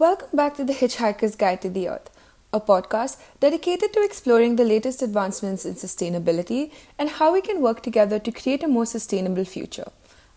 Welcome 0.00 0.36
back 0.36 0.54
to 0.54 0.64
The 0.64 0.74
Hitchhiker's 0.74 1.34
Guide 1.34 1.60
to 1.62 1.68
the 1.68 1.88
Earth, 1.88 2.08
a 2.52 2.60
podcast 2.60 3.16
dedicated 3.40 3.92
to 3.92 4.04
exploring 4.04 4.54
the 4.54 4.62
latest 4.62 5.02
advancements 5.02 5.64
in 5.64 5.74
sustainability 5.74 6.70
and 6.96 7.10
how 7.10 7.32
we 7.32 7.40
can 7.40 7.60
work 7.60 7.82
together 7.82 8.20
to 8.20 8.30
create 8.30 8.62
a 8.62 8.68
more 8.68 8.86
sustainable 8.86 9.44
future. 9.44 9.90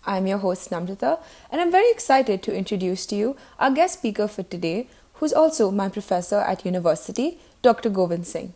I'm 0.04 0.26
your 0.26 0.40
host, 0.40 0.72
Namrata, 0.72 1.20
and 1.52 1.62
I'm 1.62 1.72
very 1.72 1.92
excited 1.92 2.42
to 2.42 2.56
introduce 2.56 3.06
to 3.06 3.16
you 3.16 3.38
our 3.60 3.70
guest 3.70 4.00
speaker 4.00 4.28
for 4.28 4.42
today, 4.42 4.88
who's 5.14 5.32
also 5.32 5.70
my 5.70 5.90
professor 5.90 6.40
at 6.40 6.66
university, 6.66 7.38
Dr. 7.62 7.92
Govind 7.92 8.26
Singh. 8.26 8.56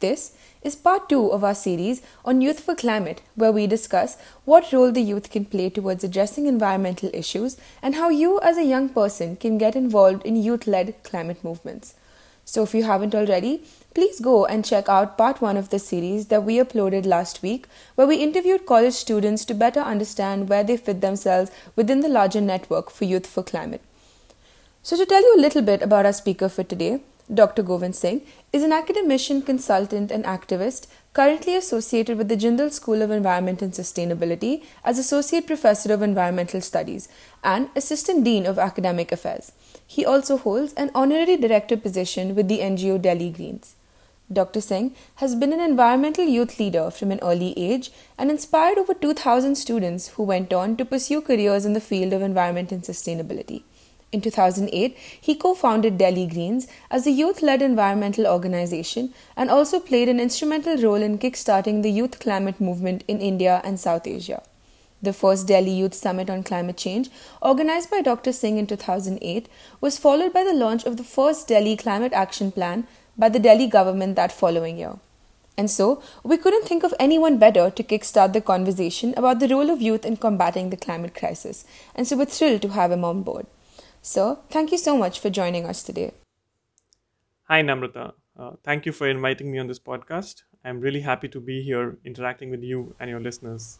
This 0.00 0.32
is 0.62 0.74
part 0.74 1.08
two 1.08 1.28
of 1.28 1.44
our 1.44 1.54
series 1.54 2.02
on 2.24 2.40
Youth 2.40 2.60
for 2.60 2.74
Climate, 2.74 3.22
where 3.36 3.52
we 3.52 3.66
discuss 3.68 4.16
what 4.44 4.72
role 4.72 4.90
the 4.90 5.00
youth 5.00 5.30
can 5.30 5.44
play 5.44 5.70
towards 5.70 6.02
addressing 6.02 6.46
environmental 6.46 7.10
issues 7.14 7.56
and 7.80 7.94
how 7.94 8.08
you, 8.08 8.40
as 8.40 8.56
a 8.56 8.64
young 8.64 8.88
person, 8.88 9.36
can 9.36 9.56
get 9.56 9.76
involved 9.76 10.26
in 10.26 10.34
youth 10.34 10.66
led 10.66 10.94
climate 11.04 11.44
movements. 11.44 11.94
So, 12.44 12.64
if 12.64 12.74
you 12.74 12.82
haven't 12.82 13.14
already, 13.14 13.62
please 13.94 14.20
go 14.20 14.44
and 14.44 14.64
check 14.64 14.88
out 14.88 15.16
part 15.16 15.40
one 15.40 15.56
of 15.56 15.70
the 15.70 15.78
series 15.78 16.26
that 16.26 16.42
we 16.42 16.58
uploaded 16.58 17.06
last 17.06 17.40
week, 17.40 17.66
where 17.94 18.06
we 18.06 18.16
interviewed 18.16 18.66
college 18.66 18.94
students 18.94 19.44
to 19.46 19.54
better 19.54 19.80
understand 19.80 20.48
where 20.48 20.64
they 20.64 20.76
fit 20.76 21.00
themselves 21.00 21.50
within 21.76 22.00
the 22.00 22.08
larger 22.08 22.40
network 22.40 22.90
for 22.90 23.04
Youth 23.04 23.26
for 23.26 23.42
Climate. 23.44 23.80
So, 24.82 24.96
to 24.96 25.06
tell 25.06 25.22
you 25.22 25.36
a 25.36 25.40
little 25.40 25.62
bit 25.62 25.80
about 25.80 26.04
our 26.04 26.12
speaker 26.12 26.48
for 26.48 26.64
today, 26.64 27.00
Dr. 27.32 27.62
Govind 27.62 27.96
Singh 27.96 28.20
is 28.52 28.62
an 28.62 28.72
academician, 28.72 29.40
consultant, 29.40 30.10
and 30.10 30.24
activist 30.24 30.86
currently 31.14 31.56
associated 31.56 32.18
with 32.18 32.28
the 32.28 32.36
Jindal 32.36 32.70
School 32.70 33.00
of 33.00 33.10
Environment 33.10 33.62
and 33.62 33.72
Sustainability 33.72 34.62
as 34.84 34.98
Associate 34.98 35.46
Professor 35.46 35.94
of 35.94 36.02
Environmental 36.02 36.60
Studies 36.60 37.08
and 37.42 37.70
Assistant 37.74 38.24
Dean 38.24 38.44
of 38.44 38.58
Academic 38.58 39.10
Affairs. 39.10 39.52
He 39.86 40.04
also 40.04 40.36
holds 40.36 40.74
an 40.74 40.90
honorary 40.94 41.38
director 41.38 41.78
position 41.78 42.34
with 42.34 42.48
the 42.48 42.58
NGO 42.58 43.00
Delhi 43.00 43.30
Greens. 43.30 43.76
Dr. 44.30 44.60
Singh 44.60 44.94
has 45.16 45.34
been 45.34 45.52
an 45.54 45.60
environmental 45.60 46.26
youth 46.26 46.58
leader 46.58 46.90
from 46.90 47.10
an 47.10 47.20
early 47.22 47.58
age 47.58 47.90
and 48.18 48.30
inspired 48.30 48.76
over 48.76 48.92
2,000 48.92 49.54
students 49.54 50.08
who 50.08 50.22
went 50.24 50.52
on 50.52 50.76
to 50.76 50.84
pursue 50.84 51.22
careers 51.22 51.64
in 51.64 51.72
the 51.72 51.80
field 51.80 52.12
of 52.12 52.20
environment 52.20 52.70
and 52.70 52.82
sustainability. 52.82 53.62
In 54.14 54.20
2008, 54.20 54.96
he 55.20 55.34
co 55.34 55.54
founded 55.54 55.98
Delhi 55.98 56.26
Greens 56.28 56.68
as 56.88 57.04
a 57.04 57.10
youth 57.10 57.42
led 57.42 57.60
environmental 57.60 58.28
organization 58.28 59.12
and 59.36 59.50
also 59.50 59.80
played 59.80 60.08
an 60.08 60.20
instrumental 60.20 60.76
role 60.76 61.02
in 61.06 61.18
kickstarting 61.18 61.82
the 61.82 61.90
youth 61.90 62.20
climate 62.20 62.60
movement 62.60 63.02
in 63.08 63.20
India 63.20 63.60
and 63.64 63.80
South 63.80 64.06
Asia. 64.06 64.40
The 65.02 65.12
first 65.12 65.48
Delhi 65.48 65.72
Youth 65.72 65.94
Summit 65.94 66.30
on 66.30 66.44
Climate 66.44 66.76
Change, 66.76 67.10
organized 67.42 67.90
by 67.90 68.02
Dr. 68.02 68.32
Singh 68.32 68.56
in 68.56 68.68
2008, 68.68 69.48
was 69.80 69.98
followed 69.98 70.32
by 70.32 70.44
the 70.44 70.54
launch 70.54 70.84
of 70.84 70.96
the 70.96 71.08
first 71.16 71.48
Delhi 71.48 71.76
Climate 71.76 72.12
Action 72.12 72.52
Plan 72.52 72.86
by 73.18 73.28
the 73.28 73.40
Delhi 73.40 73.66
government 73.66 74.14
that 74.14 74.30
following 74.30 74.78
year. 74.78 74.94
And 75.58 75.68
so, 75.68 76.00
we 76.22 76.36
couldn't 76.36 76.68
think 76.68 76.84
of 76.84 76.94
anyone 77.00 77.38
better 77.38 77.68
to 77.68 77.82
kickstart 77.82 78.32
the 78.32 78.40
conversation 78.52 79.12
about 79.16 79.40
the 79.40 79.48
role 79.48 79.70
of 79.70 79.82
youth 79.82 80.06
in 80.06 80.16
combating 80.16 80.70
the 80.70 80.82
climate 80.86 81.16
crisis, 81.16 81.64
and 81.96 82.06
so 82.06 82.16
we're 82.16 82.26
thrilled 82.36 82.62
to 82.62 82.74
have 82.78 82.92
him 82.92 83.04
on 83.04 83.22
board. 83.24 83.46
So, 84.06 84.40
thank 84.50 84.70
you 84.70 84.76
so 84.76 84.98
much 84.98 85.18
for 85.18 85.30
joining 85.30 85.64
us 85.64 85.82
today. 85.82 86.12
Hi, 87.44 87.62
Namrata. 87.62 88.12
Uh, 88.38 88.50
thank 88.62 88.84
you 88.84 88.92
for 88.92 89.08
inviting 89.08 89.50
me 89.50 89.58
on 89.58 89.66
this 89.66 89.78
podcast. 89.78 90.42
I'm 90.62 90.78
really 90.78 91.00
happy 91.00 91.26
to 91.28 91.40
be 91.40 91.62
here 91.62 91.96
interacting 92.04 92.50
with 92.50 92.62
you 92.62 92.94
and 93.00 93.08
your 93.08 93.18
listeners. 93.18 93.78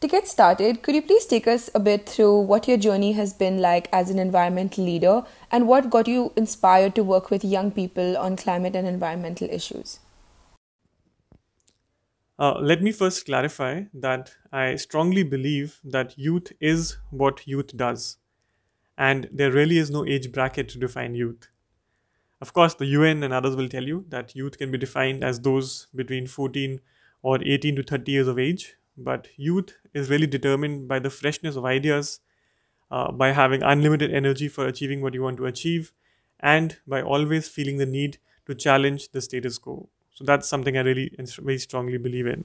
To 0.00 0.08
get 0.08 0.26
started, 0.26 0.82
could 0.82 0.94
you 0.94 1.02
please 1.02 1.26
take 1.26 1.46
us 1.46 1.68
a 1.74 1.78
bit 1.78 2.08
through 2.08 2.40
what 2.40 2.66
your 2.66 2.78
journey 2.78 3.12
has 3.12 3.34
been 3.34 3.58
like 3.58 3.90
as 3.92 4.08
an 4.08 4.18
environmental 4.18 4.82
leader 4.82 5.24
and 5.52 5.68
what 5.68 5.90
got 5.90 6.08
you 6.08 6.32
inspired 6.34 6.94
to 6.94 7.04
work 7.04 7.30
with 7.30 7.44
young 7.44 7.70
people 7.70 8.16
on 8.16 8.34
climate 8.34 8.74
and 8.74 8.88
environmental 8.88 9.50
issues? 9.50 9.98
Uh, 12.38 12.58
let 12.60 12.82
me 12.82 12.92
first 12.92 13.26
clarify 13.26 13.82
that 13.92 14.32
I 14.50 14.76
strongly 14.76 15.22
believe 15.22 15.80
that 15.84 16.18
youth 16.18 16.50
is 16.60 16.96
what 17.10 17.46
youth 17.46 17.76
does 17.76 18.16
and 18.96 19.28
there 19.32 19.50
really 19.52 19.78
is 19.78 19.90
no 19.90 20.06
age 20.06 20.32
bracket 20.32 20.68
to 20.70 20.78
define 20.78 21.14
youth. 21.14 21.48
Of 22.40 22.52
course, 22.52 22.74
the 22.74 22.86
UN 22.86 23.22
and 23.22 23.32
others 23.32 23.56
will 23.56 23.68
tell 23.68 23.84
you 23.84 24.04
that 24.08 24.36
youth 24.36 24.58
can 24.58 24.70
be 24.70 24.78
defined 24.78 25.24
as 25.24 25.40
those 25.40 25.86
between 25.94 26.26
14 26.26 26.80
or 27.22 27.38
18 27.42 27.76
to 27.76 27.82
30 27.82 28.12
years 28.12 28.28
of 28.28 28.38
age, 28.38 28.76
but 28.96 29.28
youth 29.36 29.76
is 29.94 30.10
really 30.10 30.26
determined 30.26 30.86
by 30.86 30.98
the 30.98 31.10
freshness 31.10 31.56
of 31.56 31.64
ideas, 31.64 32.20
uh, 32.90 33.10
by 33.10 33.32
having 33.32 33.62
unlimited 33.62 34.12
energy 34.12 34.48
for 34.48 34.66
achieving 34.66 35.00
what 35.00 35.14
you 35.14 35.22
want 35.22 35.38
to 35.38 35.46
achieve, 35.46 35.92
and 36.40 36.76
by 36.86 37.02
always 37.02 37.48
feeling 37.48 37.78
the 37.78 37.86
need 37.86 38.18
to 38.46 38.54
challenge 38.54 39.10
the 39.12 39.20
status 39.20 39.58
quo. 39.58 39.88
So 40.12 40.24
that's 40.24 40.48
something 40.48 40.76
I 40.76 40.82
really 40.82 41.14
very 41.40 41.58
strongly 41.58 41.98
believe 41.98 42.26
in. 42.26 42.44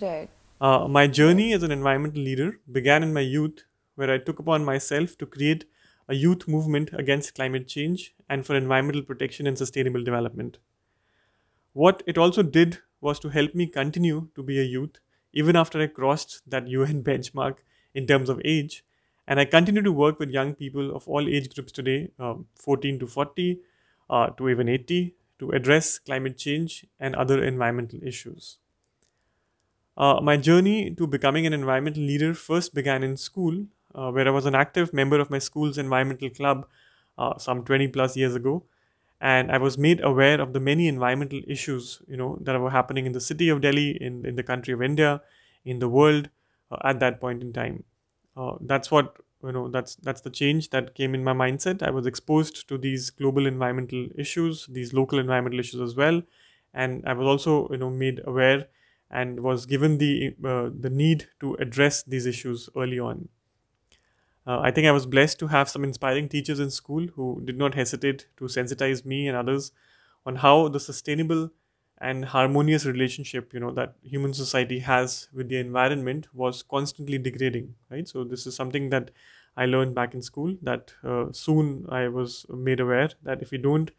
Right. 0.00 0.28
Uh, 0.60 0.88
my 0.88 1.06
journey 1.06 1.52
as 1.52 1.62
an 1.62 1.70
environmental 1.70 2.22
leader 2.22 2.58
began 2.70 3.02
in 3.02 3.12
my 3.12 3.20
youth, 3.20 3.64
where 3.96 4.10
I 4.10 4.18
took 4.18 4.38
upon 4.38 4.64
myself 4.64 5.16
to 5.18 5.26
create 5.26 5.64
a 6.08 6.14
youth 6.14 6.48
movement 6.48 6.90
against 6.92 7.34
climate 7.34 7.68
change 7.68 8.14
and 8.28 8.46
for 8.46 8.56
environmental 8.56 9.02
protection 9.02 9.46
and 9.46 9.58
sustainable 9.58 10.02
development. 10.04 10.58
What 11.74 12.02
it 12.08 12.18
also 12.18 12.42
did 12.42 12.78
was 13.00 13.20
to 13.20 13.28
help 13.28 13.54
me 13.54 13.68
continue 13.68 14.30
to 14.34 14.42
be 14.42 14.58
a 14.58 14.64
youth 14.64 14.98
even 15.32 15.54
after 15.54 15.80
I 15.80 15.86
crossed 15.86 16.42
that 16.50 16.66
UN 16.66 17.04
benchmark 17.04 17.58
in 17.94 18.06
terms 18.06 18.28
of 18.28 18.40
age. 18.44 18.84
And 19.28 19.38
I 19.40 19.44
continue 19.44 19.82
to 19.82 19.92
work 19.92 20.18
with 20.18 20.30
young 20.30 20.54
people 20.54 20.94
of 20.94 21.06
all 21.08 21.28
age 21.28 21.54
groups 21.54 21.70
today, 21.72 22.10
um, 22.18 22.46
14 22.56 22.98
to 23.00 23.06
40, 23.06 23.60
uh, 24.10 24.30
to 24.30 24.48
even 24.48 24.68
80, 24.68 25.14
to 25.38 25.50
address 25.50 25.98
climate 26.00 26.36
change 26.36 26.84
and 26.98 27.14
other 27.14 27.42
environmental 27.44 28.02
issues. 28.02 28.58
Uh, 29.96 30.20
my 30.22 30.36
journey 30.36 30.94
to 30.94 31.06
becoming 31.06 31.46
an 31.46 31.52
environmental 31.52 32.02
leader 32.02 32.34
first 32.34 32.74
began 32.74 33.02
in 33.02 33.16
school 33.16 33.66
uh, 33.96 34.10
where 34.12 34.28
I 34.28 34.30
was 34.30 34.46
an 34.46 34.54
active 34.54 34.92
member 34.92 35.20
of 35.20 35.30
my 35.30 35.38
school's 35.40 35.78
environmental 35.78 36.30
club 36.30 36.66
uh, 37.18 37.38
some 37.38 37.64
20 37.64 37.88
plus 37.88 38.16
years 38.16 38.34
ago. 38.34 38.64
And 39.20 39.50
I 39.50 39.56
was 39.58 39.78
made 39.78 40.04
aware 40.04 40.40
of 40.40 40.52
the 40.52 40.60
many 40.60 40.88
environmental 40.88 41.40
issues, 41.48 42.02
you 42.06 42.16
know, 42.18 42.38
that 42.42 42.60
were 42.60 42.70
happening 42.70 43.06
in 43.06 43.12
the 43.12 43.20
city 43.20 43.48
of 43.48 43.62
Delhi, 43.62 43.90
in, 44.00 44.26
in 44.26 44.36
the 44.36 44.42
country 44.42 44.74
of 44.74 44.82
India, 44.82 45.22
in 45.64 45.78
the 45.78 45.88
world 45.88 46.28
uh, 46.70 46.76
at 46.84 47.00
that 47.00 47.20
point 47.20 47.42
in 47.42 47.52
time. 47.52 47.84
Uh, 48.36 48.56
that's 48.60 48.90
what 48.90 49.16
you 49.42 49.52
know. 49.52 49.68
That's 49.68 49.96
that's 49.96 50.20
the 50.20 50.30
change 50.30 50.70
that 50.70 50.94
came 50.94 51.14
in 51.14 51.24
my 51.24 51.32
mindset. 51.32 51.82
I 51.82 51.90
was 51.90 52.06
exposed 52.06 52.68
to 52.68 52.76
these 52.76 53.08
global 53.10 53.46
environmental 53.46 54.08
issues, 54.18 54.66
these 54.66 54.92
local 54.92 55.18
environmental 55.18 55.58
issues 55.60 55.80
as 55.80 55.96
well, 55.96 56.22
and 56.74 57.02
I 57.06 57.14
was 57.14 57.26
also 57.26 57.68
you 57.70 57.78
know 57.78 57.90
made 57.90 58.20
aware 58.26 58.66
and 59.10 59.40
was 59.40 59.64
given 59.64 59.96
the 59.98 60.34
uh, 60.44 60.68
the 60.78 60.90
need 60.90 61.28
to 61.40 61.54
address 61.54 62.02
these 62.02 62.26
issues 62.26 62.68
early 62.76 62.98
on. 62.98 63.28
Uh, 64.46 64.60
I 64.60 64.70
think 64.70 64.86
I 64.86 64.92
was 64.92 65.06
blessed 65.06 65.38
to 65.40 65.48
have 65.48 65.68
some 65.68 65.82
inspiring 65.84 66.28
teachers 66.28 66.60
in 66.60 66.70
school 66.70 67.06
who 67.14 67.42
did 67.44 67.58
not 67.58 67.74
hesitate 67.74 68.26
to 68.36 68.44
sensitize 68.44 69.04
me 69.04 69.26
and 69.26 69.36
others 69.36 69.72
on 70.24 70.36
how 70.36 70.68
the 70.68 70.80
sustainable 70.80 71.50
and 71.98 72.26
harmonious 72.26 72.84
relationship 72.84 73.54
you 73.54 73.60
know 73.60 73.70
that 73.72 73.94
human 74.02 74.34
society 74.34 74.80
has 74.80 75.28
with 75.32 75.48
the 75.48 75.56
environment 75.56 76.28
was 76.34 76.62
constantly 76.62 77.16
degrading 77.18 77.74
right? 77.90 78.06
So 78.06 78.22
this 78.24 78.46
is 78.46 78.54
something 78.54 78.90
that 78.90 79.10
i 79.58 79.64
learned 79.64 79.94
back 79.94 80.12
in 80.12 80.20
school 80.20 80.54
that 80.60 80.92
uh, 81.02 81.32
soon 81.32 81.86
i 81.88 82.06
was 82.08 82.44
made 82.50 82.78
aware 82.78 83.08
that 83.22 83.40
if 83.40 83.50
we 83.50 83.56
don't 83.56 83.90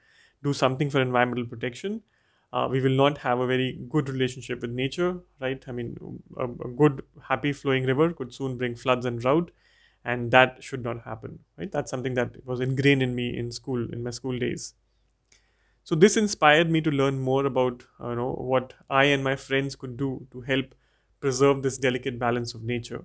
do 0.43 0.53
something 0.53 0.91
for 0.91 1.01
environmental 1.01 1.45
protection 1.47 2.03
uh, 2.53 2.67
we 2.69 2.79
will 2.79 2.95
not 3.03 3.17
have 3.17 3.39
a 3.39 3.47
very 3.47 3.79
good 3.89 4.07
relationship 4.09 4.61
with 4.61 4.69
nature 4.69 5.17
right? 5.41 5.63
I 5.67 5.71
mean 5.71 5.97
a, 6.37 6.43
a 6.45 6.69
good 6.81 7.03
happy 7.29 7.51
flowing 7.53 7.85
river 7.85 8.13
could 8.13 8.33
soon 8.33 8.57
bring 8.57 8.75
floods 8.75 9.05
and 9.07 9.19
drought 9.19 9.49
and 10.13 10.31
that 10.31 10.63
should 10.63 10.83
not 10.83 11.01
happen 11.03 11.39
right? 11.57 11.71
That's 11.71 11.91
something 11.91 12.15
that 12.15 12.45
was 12.45 12.61
ingrained 12.61 13.03
in 13.03 13.15
me 13.15 13.37
in 13.37 13.51
school 13.51 13.91
in 13.93 14.03
my 14.03 14.11
school 14.11 14.39
days. 14.39 14.73
So 15.83 15.95
this 15.95 16.17
inspired 16.17 16.69
me 16.69 16.81
to 16.81 16.91
learn 16.91 17.19
more 17.19 17.45
about 17.45 17.83
you 17.99 18.15
know 18.15 18.31
what 18.51 18.73
i 18.89 19.05
and 19.05 19.23
my 19.27 19.35
friends 19.35 19.75
could 19.83 19.95
do 20.01 20.09
to 20.31 20.41
help 20.49 20.75
preserve 21.19 21.63
this 21.63 21.77
delicate 21.79 22.19
balance 22.19 22.53
of 22.53 22.61
nature. 22.63 23.03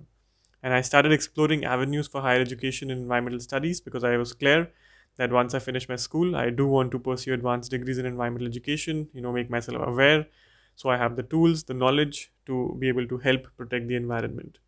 And 0.61 0.73
i 0.73 0.81
started 0.81 1.11
exploring 1.11 1.65
avenues 1.65 2.07
for 2.07 2.21
higher 2.21 2.41
education 2.41 2.91
in 2.91 2.99
environmental 2.99 3.39
studies 3.47 3.81
because 3.81 4.03
i 4.03 4.15
was 4.17 4.33
clear 4.33 4.69
that 5.17 5.31
once 5.39 5.55
i 5.55 5.59
finish 5.69 5.89
my 5.89 5.95
school 6.05 6.35
i 6.35 6.49
do 6.51 6.67
want 6.67 6.91
to 6.91 6.99
pursue 7.09 7.33
advanced 7.33 7.71
degrees 7.71 7.97
in 7.97 8.05
environmental 8.05 8.47
education 8.53 9.09
you 9.13 9.21
know 9.21 9.33
make 9.33 9.49
myself 9.49 9.87
aware. 9.87 10.27
So 10.75 10.89
i 10.89 10.97
have 10.97 11.15
the 11.15 11.23
tools 11.35 11.63
the 11.63 11.73
knowledge 11.85 12.31
to 12.45 12.75
be 12.79 12.87
able 12.89 13.07
to 13.07 13.17
help 13.29 13.47
protect 13.57 13.87
the 13.87 13.95
environment 13.95 14.59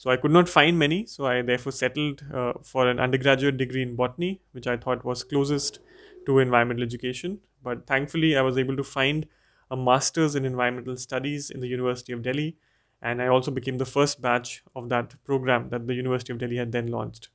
so 0.00 0.08
I 0.08 0.16
could 0.16 0.30
not 0.30 0.48
find 0.48 0.78
many, 0.78 1.04
so 1.04 1.26
I 1.26 1.42
therefore 1.42 1.72
settled 1.72 2.24
uh, 2.32 2.54
for 2.62 2.88
an 2.88 2.98
undergraduate 2.98 3.58
degree 3.58 3.82
in 3.82 3.96
botany, 3.96 4.40
which 4.52 4.66
I 4.66 4.78
thought 4.78 5.04
was 5.04 5.22
closest 5.22 5.78
to 6.24 6.38
environmental 6.38 6.82
education. 6.82 7.40
But 7.62 7.86
thankfully, 7.86 8.34
I 8.34 8.40
was 8.40 8.56
able 8.56 8.78
to 8.78 8.82
find 8.82 9.26
a 9.70 9.76
master's 9.76 10.34
in 10.34 10.46
environmental 10.46 10.96
studies 10.96 11.50
in 11.50 11.60
the 11.60 11.66
University 11.66 12.14
of 12.14 12.22
Delhi, 12.22 12.56
and 13.02 13.20
I 13.20 13.26
also 13.26 13.50
became 13.50 13.76
the 13.76 13.84
first 13.84 14.22
batch 14.22 14.64
of 14.74 14.88
that 14.88 15.22
program 15.22 15.68
that 15.68 15.86
the 15.86 15.92
University 15.92 16.32
of 16.32 16.38
Delhi 16.38 16.56
had 16.56 16.72
then 16.72 16.86
launched. 16.86 17.28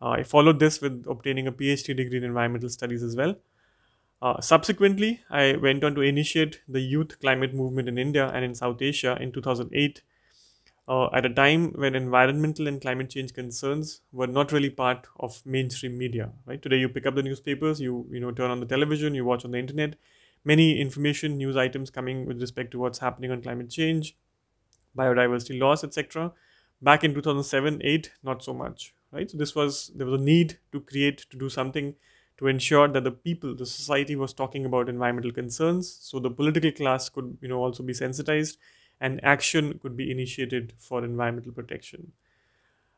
Uh, 0.00 0.08
I 0.08 0.22
followed 0.22 0.60
this 0.60 0.80
with 0.80 1.04
obtaining 1.06 1.46
a 1.46 1.52
PhD 1.52 1.94
degree 1.94 2.16
in 2.16 2.24
environmental 2.24 2.70
studies 2.70 3.02
as 3.02 3.14
well. 3.14 3.34
Uh, 4.22 4.40
subsequently, 4.40 5.20
I 5.28 5.56
went 5.56 5.84
on 5.84 5.94
to 5.96 6.00
initiate 6.00 6.62
the 6.66 6.80
youth 6.80 7.20
climate 7.20 7.52
movement 7.52 7.90
in 7.90 7.98
India 7.98 8.30
and 8.32 8.42
in 8.42 8.54
South 8.54 8.80
Asia 8.80 9.18
in 9.20 9.32
2008 9.32 10.00
uh, 10.86 11.08
at 11.14 11.24
a 11.24 11.30
time 11.32 11.72
when 11.72 11.94
environmental 11.94 12.66
and 12.68 12.80
climate 12.80 13.10
change 13.10 13.32
concerns 13.32 14.02
were 14.12 14.26
not 14.26 14.52
really 14.52 14.70
part 14.70 15.06
of 15.18 15.40
mainstream 15.46 15.96
media 15.96 16.30
right? 16.46 16.60
Today 16.62 16.76
you 16.76 16.88
pick 16.88 17.06
up 17.06 17.14
the 17.14 17.22
newspapers 17.22 17.80
you 17.80 18.06
you 18.10 18.20
know 18.20 18.30
turn 18.30 18.50
on 18.50 18.60
the 18.60 18.66
television 18.66 19.14
you 19.14 19.24
watch 19.24 19.44
on 19.44 19.50
the 19.52 19.58
internet. 19.58 19.96
Many 20.44 20.78
information 20.80 21.38
news 21.38 21.56
items 21.56 21.90
coming 21.90 22.26
with 22.26 22.40
respect 22.40 22.70
to 22.72 22.78
what's 22.78 22.98
happening 22.98 23.30
on 23.30 23.42
climate 23.42 23.70
change 23.70 24.16
biodiversity 24.96 25.58
loss 25.60 25.84
etc 25.84 26.32
back 26.82 27.04
in 27.04 27.14
2007 27.14 27.80
8 27.82 28.12
not 28.22 28.42
so 28.44 28.54
much 28.54 28.94
right? 29.12 29.30
So 29.30 29.38
this 29.38 29.54
was 29.54 29.90
there 29.94 30.06
was 30.06 30.20
a 30.20 30.24
need 30.24 30.58
to 30.72 30.80
create 30.80 31.18
to 31.30 31.36
do 31.38 31.48
something 31.48 31.94
to 32.38 32.46
ensure 32.48 32.88
that 32.88 33.04
the 33.04 33.10
people 33.12 33.54
the 33.54 33.66
society 33.66 34.16
was 34.16 34.32
talking 34.32 34.64
about 34.64 34.88
environmental 34.88 35.32
concerns 35.32 35.92
so 36.00 36.18
the 36.18 36.30
political 36.30 36.72
class 36.72 37.08
could 37.08 37.38
you 37.40 37.48
know 37.48 37.62
also 37.62 37.82
be 37.82 37.94
sensitized 37.94 38.58
and 39.00 39.22
action 39.24 39.78
could 39.78 39.96
be 39.96 40.10
initiated 40.10 40.72
for 40.78 41.04
environmental 41.04 41.52
protection. 41.52 42.12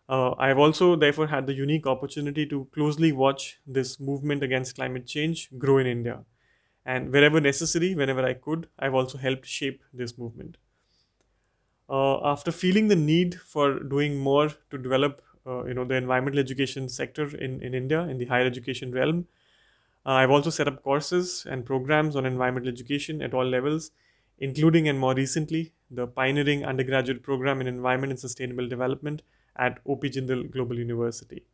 Uh, 0.09 0.35
I 0.39 0.49
have 0.49 0.59
also, 0.59 0.97
therefore, 0.97 1.27
had 1.29 1.47
the 1.47 1.55
unique 1.55 1.87
opportunity 1.87 2.47
to 2.47 2.69
closely 2.73 3.13
watch 3.13 3.61
this 3.67 3.99
movement 3.99 4.43
against 4.43 4.77
climate 4.77 5.07
change 5.07 5.51
grow 5.59 5.79
in 5.79 5.87
India. 5.87 6.25
And 6.85 7.13
wherever 7.13 7.41
necessary, 7.41 7.95
whenever 7.95 8.25
I 8.25 8.35
could, 8.35 8.69
I've 8.79 8.95
also 8.95 9.19
helped 9.19 9.47
shape 9.47 9.83
this 9.93 10.17
movement. 10.17 10.59
Uh, 11.89 12.25
after 12.27 12.51
feeling 12.51 12.89
the 12.89 12.97
need 12.97 13.35
for 13.41 13.79
doing 13.79 14.17
more 14.19 14.51
to 14.71 14.79
develop, 14.79 15.23
uh, 15.47 15.65
you 15.65 15.75
know, 15.75 15.85
the 15.85 15.95
environmental 15.95 16.41
education 16.41 16.89
sector 16.89 17.37
in, 17.37 17.63
in 17.63 17.75
India, 17.75 18.03
in 18.03 18.19
the 18.19 18.25
higher 18.27 18.45
education 18.45 18.93
realm, 18.93 19.27
uh, 20.07 20.13
I've 20.13 20.31
also 20.31 20.51
set 20.51 20.69
up 20.69 20.83
courses 20.83 21.47
and 21.49 21.67
programs 21.67 22.17
on 22.17 22.27
environmental 22.27 22.69
education 22.73 23.23
at 23.23 23.35
all 23.35 23.45
levels, 23.45 23.93
including 24.39 24.89
and 24.89 24.99
more 24.99 25.15
recently 25.15 25.73
the 25.91 26.07
pioneering 26.07 26.65
undergraduate 26.65 27.23
program 27.23 27.61
in 27.61 27.67
Environment 27.67 28.11
and 28.11 28.21
Sustainable 28.21 28.69
Development 28.69 29.23
at 29.57 29.79
OP 29.87 30.03
Jindal 30.03 30.51
Global 30.51 30.79
University. 30.79 31.45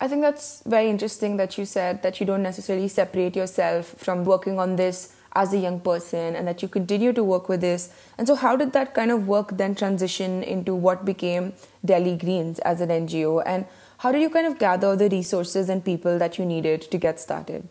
I 0.00 0.08
think 0.08 0.22
that's 0.22 0.62
very 0.66 0.90
interesting 0.90 1.36
that 1.38 1.56
you 1.56 1.64
said 1.64 2.02
that 2.02 2.20
you 2.20 2.26
don't 2.26 2.42
necessarily 2.42 2.88
separate 2.88 3.36
yourself 3.36 3.94
from 3.96 4.24
working 4.24 4.58
on 4.58 4.76
this 4.76 5.14
as 5.34 5.52
a 5.52 5.58
young 5.58 5.80
person 5.80 6.36
and 6.36 6.46
that 6.46 6.62
you 6.62 6.68
continue 6.68 7.12
to 7.12 7.24
work 7.24 7.48
with 7.48 7.60
this. 7.60 7.90
And 8.18 8.26
so, 8.26 8.34
how 8.34 8.56
did 8.56 8.72
that 8.72 8.94
kind 8.94 9.10
of 9.10 9.26
work 9.26 9.56
then 9.56 9.74
transition 9.74 10.42
into 10.42 10.74
what 10.74 11.04
became 11.04 11.54
Delhi 11.84 12.16
Greens 12.16 12.58
as 12.60 12.80
an 12.80 12.90
NGO? 12.90 13.42
And 13.46 13.66
how 13.98 14.12
did 14.12 14.20
you 14.20 14.30
kind 14.30 14.46
of 14.46 14.58
gather 14.58 14.94
the 14.94 15.08
resources 15.08 15.68
and 15.68 15.84
people 15.84 16.18
that 16.18 16.38
you 16.38 16.44
needed 16.44 16.82
to 16.82 16.98
get 16.98 17.18
started? 17.18 17.68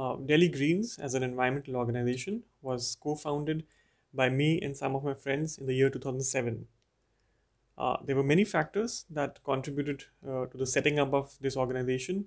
Uh, 0.00 0.16
Delhi 0.16 0.48
Greens, 0.48 0.98
as 0.98 1.12
an 1.12 1.22
environmental 1.22 1.76
organization, 1.76 2.42
was 2.62 2.96
co 3.02 3.14
founded 3.14 3.64
by 4.14 4.30
me 4.30 4.58
and 4.62 4.74
some 4.74 4.96
of 4.96 5.04
my 5.04 5.12
friends 5.12 5.58
in 5.58 5.66
the 5.66 5.74
year 5.74 5.90
2007. 5.90 6.66
Uh, 7.76 7.96
there 8.06 8.16
were 8.16 8.22
many 8.22 8.44
factors 8.44 9.04
that 9.10 9.44
contributed 9.44 10.04
uh, 10.26 10.46
to 10.46 10.56
the 10.56 10.66
setting 10.66 10.98
up 10.98 11.12
of 11.12 11.36
this 11.42 11.54
organization. 11.54 12.24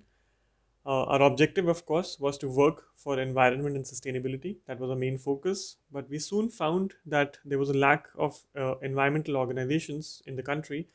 Uh, 0.86 1.02
our 1.04 1.22
objective, 1.22 1.66
of 1.66 1.84
course, 1.84 2.20
was 2.20 2.38
to 2.38 2.48
work 2.48 2.84
for 2.94 3.18
environment 3.18 3.74
and 3.74 3.84
sustainability. 3.84 4.58
That 4.66 4.78
was 4.78 4.90
our 4.90 4.96
main 4.96 5.18
focus. 5.18 5.76
But 5.90 6.08
we 6.08 6.20
soon 6.20 6.50
found 6.50 6.94
that 7.06 7.38
there 7.44 7.58
was 7.58 7.70
a 7.70 7.78
lack 7.86 8.06
of 8.16 8.38
uh, 8.56 8.76
environmental 8.82 9.36
organizations 9.36 10.22
in 10.26 10.36
the 10.36 10.44
country 10.44 10.86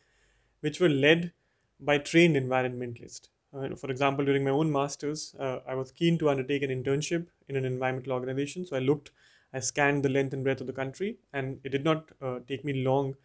which 0.61 0.79
were 0.79 0.87
led 0.87 1.33
by 1.77 1.97
trained 1.97 2.37
environmentalists. 2.37 3.27
Uh, 3.53 3.75
for 3.75 3.89
example, 3.89 4.23
during 4.23 4.43
my 4.43 4.51
own 4.51 4.71
master's, 4.71 5.35
uh, 5.39 5.59
I 5.67 5.75
was 5.75 5.91
keen 5.91 6.17
to 6.19 6.29
undertake 6.29 6.61
an 6.61 6.69
internship 6.69 7.27
in 7.47 7.55
an 7.55 7.65
environmental 7.65 8.13
organization. 8.13 8.65
So 8.65 8.75
I 8.75 8.79
looked, 8.79 9.11
I 9.53 9.59
scanned 9.59 10.03
the 10.03 10.09
length 10.09 10.33
and 10.33 10.43
breadth 10.43 10.61
of 10.61 10.67
the 10.67 10.73
country, 10.73 11.17
and 11.33 11.59
it 11.63 11.69
did 11.69 11.83
not 11.83 12.09
uh, 12.21 12.39
take 12.47 12.63
me 12.63 12.83
long 12.83 13.15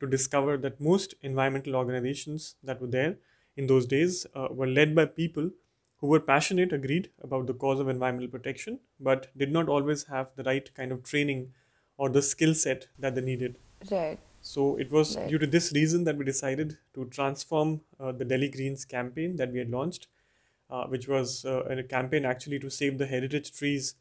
to 0.00 0.06
discover 0.06 0.56
that 0.58 0.80
most 0.80 1.14
environmental 1.22 1.76
organizations 1.76 2.56
that 2.62 2.80
were 2.80 2.86
there 2.86 3.16
in 3.56 3.66
those 3.66 3.86
days 3.86 4.26
uh, 4.34 4.48
were 4.50 4.66
led 4.66 4.94
by 4.94 5.04
people 5.04 5.50
who 5.96 6.08
were 6.08 6.20
passionate, 6.20 6.72
agreed 6.72 7.10
about 7.22 7.46
the 7.46 7.54
cause 7.54 7.78
of 7.78 7.88
environmental 7.88 8.28
protection, 8.28 8.80
but 8.98 9.36
did 9.36 9.52
not 9.52 9.68
always 9.68 10.04
have 10.04 10.30
the 10.36 10.42
right 10.42 10.74
kind 10.74 10.90
of 10.90 11.02
training 11.04 11.52
or 11.96 12.08
the 12.08 12.22
skill 12.22 12.54
set 12.54 12.88
that 12.98 13.14
they 13.14 13.20
needed. 13.20 13.56
Right. 13.90 14.18
So 14.42 14.76
it 14.76 14.90
was 14.90 15.16
right. 15.16 15.28
due 15.28 15.38
to 15.38 15.46
this 15.46 15.72
reason 15.72 16.02
that 16.04 16.16
we 16.16 16.24
decided 16.24 16.76
to 16.94 17.04
transform 17.06 17.80
uh, 18.00 18.10
the 18.10 18.24
Delhi 18.24 18.48
Greens 18.48 18.84
campaign 18.84 19.36
that 19.36 19.52
we 19.52 19.60
had 19.60 19.70
launched, 19.70 20.08
uh, 20.68 20.84
which 20.86 21.06
was 21.06 21.44
uh, 21.44 21.62
a 21.64 21.82
campaign 21.84 22.24
actually 22.24 22.58
to 22.58 22.68
save 22.68 22.98
the 22.98 23.06
heritage 23.06 23.52
trees 23.52 23.94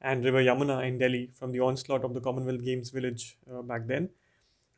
and 0.00 0.24
River 0.24 0.42
Yamuna 0.42 0.86
in 0.86 0.98
Delhi 0.98 1.30
from 1.32 1.52
the 1.52 1.60
onslaught 1.60 2.04
of 2.04 2.12
the 2.12 2.20
Commonwealth 2.20 2.64
Games 2.64 2.90
village 2.90 3.38
uh, 3.50 3.62
back 3.62 3.86
then, 3.86 4.10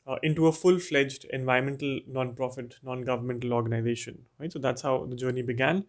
uh, 0.07 0.17
into 0.23 0.47
a 0.49 0.53
full-fledged 0.53 1.25
environmental 1.31 2.01
non-profit, 2.07 2.77
non-governmental 2.85 3.55
organization. 3.55 4.27
Right. 4.39 4.53
So 4.53 4.59
that's 4.59 4.83
how 4.83 5.07
the 5.07 5.17
journey 5.17 5.43
began. 5.43 5.87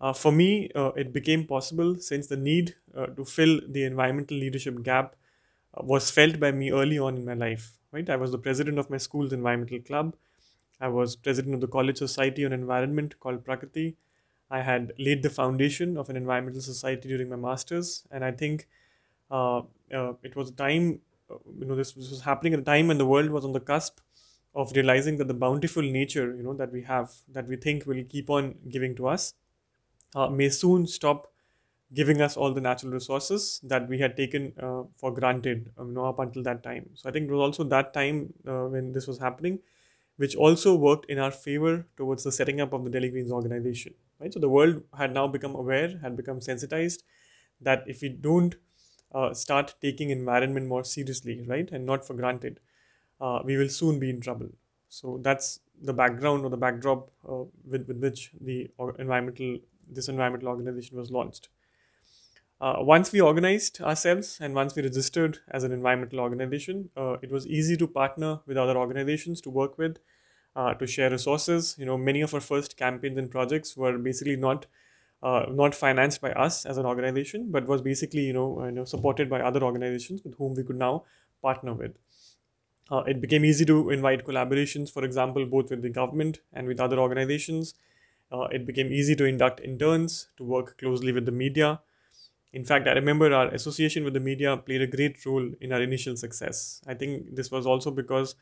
Uh, 0.00 0.12
for 0.12 0.32
me, 0.32 0.70
it 0.74 1.12
became 1.12 1.44
possible 1.44 1.96
since 1.96 2.28
the 2.28 2.36
need 2.36 2.76
to 3.16 3.24
fill 3.24 3.60
the 3.68 3.82
environmental 3.82 4.36
leadership 4.36 4.82
gap 4.84 5.16
was 5.82 6.10
felt 6.10 6.38
by 6.40 6.50
me 6.52 6.70
early 6.70 6.98
on 6.98 7.16
in 7.16 7.24
my 7.24 7.34
life 7.34 7.74
right? 7.90 8.10
I 8.10 8.16
was 8.16 8.32
the 8.32 8.38
president 8.38 8.78
of 8.78 8.90
my 8.90 8.98
school's 8.98 9.32
environmental 9.32 9.78
club. 9.80 10.14
I 10.80 10.88
was 10.88 11.16
president 11.16 11.54
of 11.54 11.60
the 11.62 11.66
college 11.68 11.96
society 11.96 12.44
on 12.44 12.52
environment 12.52 13.18
called 13.18 13.44
Prakriti. 13.44 13.96
I 14.50 14.60
had 14.60 14.92
laid 14.98 15.22
the 15.22 15.30
foundation 15.30 15.96
of 15.96 16.10
an 16.10 16.16
environmental 16.16 16.60
society 16.60 17.08
during 17.08 17.30
my 17.30 17.36
masters, 17.36 18.04
and 18.10 18.24
I 18.24 18.32
think 18.32 18.68
uh, 19.30 19.58
uh, 19.92 20.14
it 20.22 20.36
was 20.36 20.50
a 20.50 20.52
time, 20.52 21.00
you 21.58 21.64
know, 21.66 21.76
this, 21.76 21.92
this 21.92 22.10
was 22.10 22.22
happening 22.22 22.54
at 22.54 22.60
a 22.60 22.62
time 22.62 22.88
when 22.88 22.98
the 22.98 23.06
world 23.06 23.30
was 23.30 23.44
on 23.44 23.52
the 23.52 23.60
cusp 23.60 24.00
of 24.54 24.72
realizing 24.72 25.16
that 25.18 25.28
the 25.28 25.34
bountiful 25.34 25.82
nature, 25.82 26.34
you 26.36 26.42
know, 26.42 26.54
that 26.54 26.72
we 26.72 26.82
have, 26.82 27.12
that 27.28 27.46
we 27.48 27.56
think 27.56 27.86
will 27.86 28.02
keep 28.08 28.30
on 28.30 28.54
giving 28.68 28.94
to 28.96 29.08
us, 29.08 29.34
uh, 30.14 30.28
may 30.28 30.48
soon 30.48 30.86
stop 30.86 31.32
giving 31.94 32.20
us 32.20 32.36
all 32.36 32.52
the 32.52 32.60
natural 32.60 32.92
resources 32.92 33.60
that 33.62 33.88
we 33.88 33.98
had 33.98 34.16
taken 34.16 34.52
uh, 34.62 34.82
for 34.96 35.12
granted 35.12 35.70
um, 35.78 35.88
you 35.88 35.94
know, 35.94 36.04
up 36.04 36.18
until 36.18 36.42
that 36.42 36.62
time. 36.62 36.90
So 36.94 37.08
I 37.08 37.12
think 37.12 37.28
it 37.28 37.32
was 37.32 37.40
also 37.40 37.64
that 37.64 37.94
time 37.94 38.32
uh, 38.46 38.66
when 38.66 38.92
this 38.92 39.06
was 39.06 39.18
happening, 39.18 39.60
which 40.16 40.36
also 40.36 40.74
worked 40.74 41.06
in 41.10 41.18
our 41.18 41.30
favor 41.30 41.86
towards 41.96 42.24
the 42.24 42.32
setting 42.32 42.60
up 42.60 42.72
of 42.72 42.84
the 42.84 42.90
Delhi 42.90 43.10
Greens 43.10 43.32
organization. 43.32 43.94
Right. 44.20 44.32
So 44.32 44.40
the 44.40 44.48
world 44.48 44.82
had 44.96 45.14
now 45.14 45.28
become 45.28 45.54
aware, 45.54 45.98
had 46.02 46.16
become 46.16 46.40
sensitized 46.40 47.04
that 47.60 47.84
if 47.86 48.02
we 48.02 48.08
don't 48.08 48.56
uh, 49.14 49.32
start 49.32 49.74
taking 49.80 50.10
environment 50.10 50.66
more 50.66 50.84
seriously, 50.84 51.44
right, 51.46 51.70
and 51.70 51.86
not 51.86 52.06
for 52.06 52.14
granted, 52.14 52.60
uh, 53.20 53.40
we 53.44 53.56
will 53.56 53.68
soon 53.68 53.98
be 53.98 54.10
in 54.10 54.20
trouble. 54.20 54.48
So 54.88 55.18
that's 55.22 55.60
the 55.80 55.92
background 55.92 56.44
or 56.44 56.50
the 56.50 56.56
backdrop 56.56 57.10
uh, 57.28 57.44
with, 57.64 57.86
with 57.88 57.98
which 57.98 58.32
the 58.40 58.70
environmental 58.98 59.58
this 59.90 60.08
environmental 60.08 60.48
organization 60.48 60.98
was 60.98 61.10
launched. 61.10 61.48
Uh, 62.60 62.74
once 62.80 63.12
we 63.12 63.20
organized 63.20 63.80
ourselves 63.80 64.38
and 64.40 64.52
once 64.52 64.74
we 64.74 64.82
registered 64.82 65.38
as 65.50 65.62
an 65.62 65.70
environmental 65.70 66.18
organization, 66.18 66.90
uh, 66.96 67.16
it 67.22 67.30
was 67.30 67.46
easy 67.46 67.76
to 67.76 67.86
partner 67.86 68.40
with 68.46 68.56
other 68.56 68.76
organizations 68.76 69.40
to 69.40 69.48
work 69.48 69.78
with, 69.78 69.98
uh, 70.56 70.74
to 70.74 70.86
share 70.86 71.08
resources. 71.08 71.76
You 71.78 71.86
know, 71.86 71.96
many 71.96 72.20
of 72.20 72.34
our 72.34 72.40
first 72.40 72.76
campaigns 72.76 73.16
and 73.16 73.30
projects 73.30 73.76
were 73.76 73.96
basically 73.96 74.36
not 74.36 74.66
uh, 75.20 75.46
not 75.50 75.74
financed 75.74 76.20
by 76.20 76.30
us 76.32 76.64
as 76.64 76.78
an 76.78 76.86
organization, 76.86 77.50
but 77.50 77.66
was 77.66 77.82
basically 77.82 78.22
you 78.22 78.32
know, 78.32 78.64
you 78.64 78.70
know 78.70 78.84
supported 78.84 79.28
by 79.28 79.40
other 79.40 79.62
organizations 79.62 80.22
with 80.22 80.34
whom 80.34 80.54
we 80.54 80.62
could 80.62 80.76
now 80.76 81.04
partner 81.42 81.74
with. 81.74 81.92
Uh, 82.90 83.02
it 83.06 83.20
became 83.20 83.44
easy 83.44 83.64
to 83.64 83.90
invite 83.90 84.24
collaborations, 84.24 84.90
for 84.90 85.04
example, 85.04 85.44
both 85.44 85.70
with 85.70 85.82
the 85.82 85.90
government 85.90 86.40
and 86.52 86.66
with 86.66 86.80
other 86.80 86.98
organizations. 86.98 87.74
Uh, 88.30 88.46
it 88.52 88.64
became 88.64 88.92
easy 88.92 89.14
to 89.16 89.24
induct 89.24 89.60
interns, 89.60 90.28
to 90.36 90.44
work 90.44 90.78
closely 90.78 91.12
with 91.12 91.26
the 91.26 91.32
media, 91.32 91.80
in 92.52 92.64
fact, 92.64 92.86
I 92.88 92.92
remember 92.92 93.32
our 93.32 93.48
association 93.48 94.04
with 94.04 94.14
the 94.14 94.20
media 94.20 94.56
played 94.56 94.82
a 94.82 94.86
great 94.86 95.24
role 95.26 95.50
in 95.60 95.72
our 95.72 95.82
initial 95.82 96.16
success. 96.16 96.80
I 96.86 96.94
think 96.94 97.34
this 97.36 97.50
was 97.50 97.66
also 97.66 97.90
because 97.90 98.34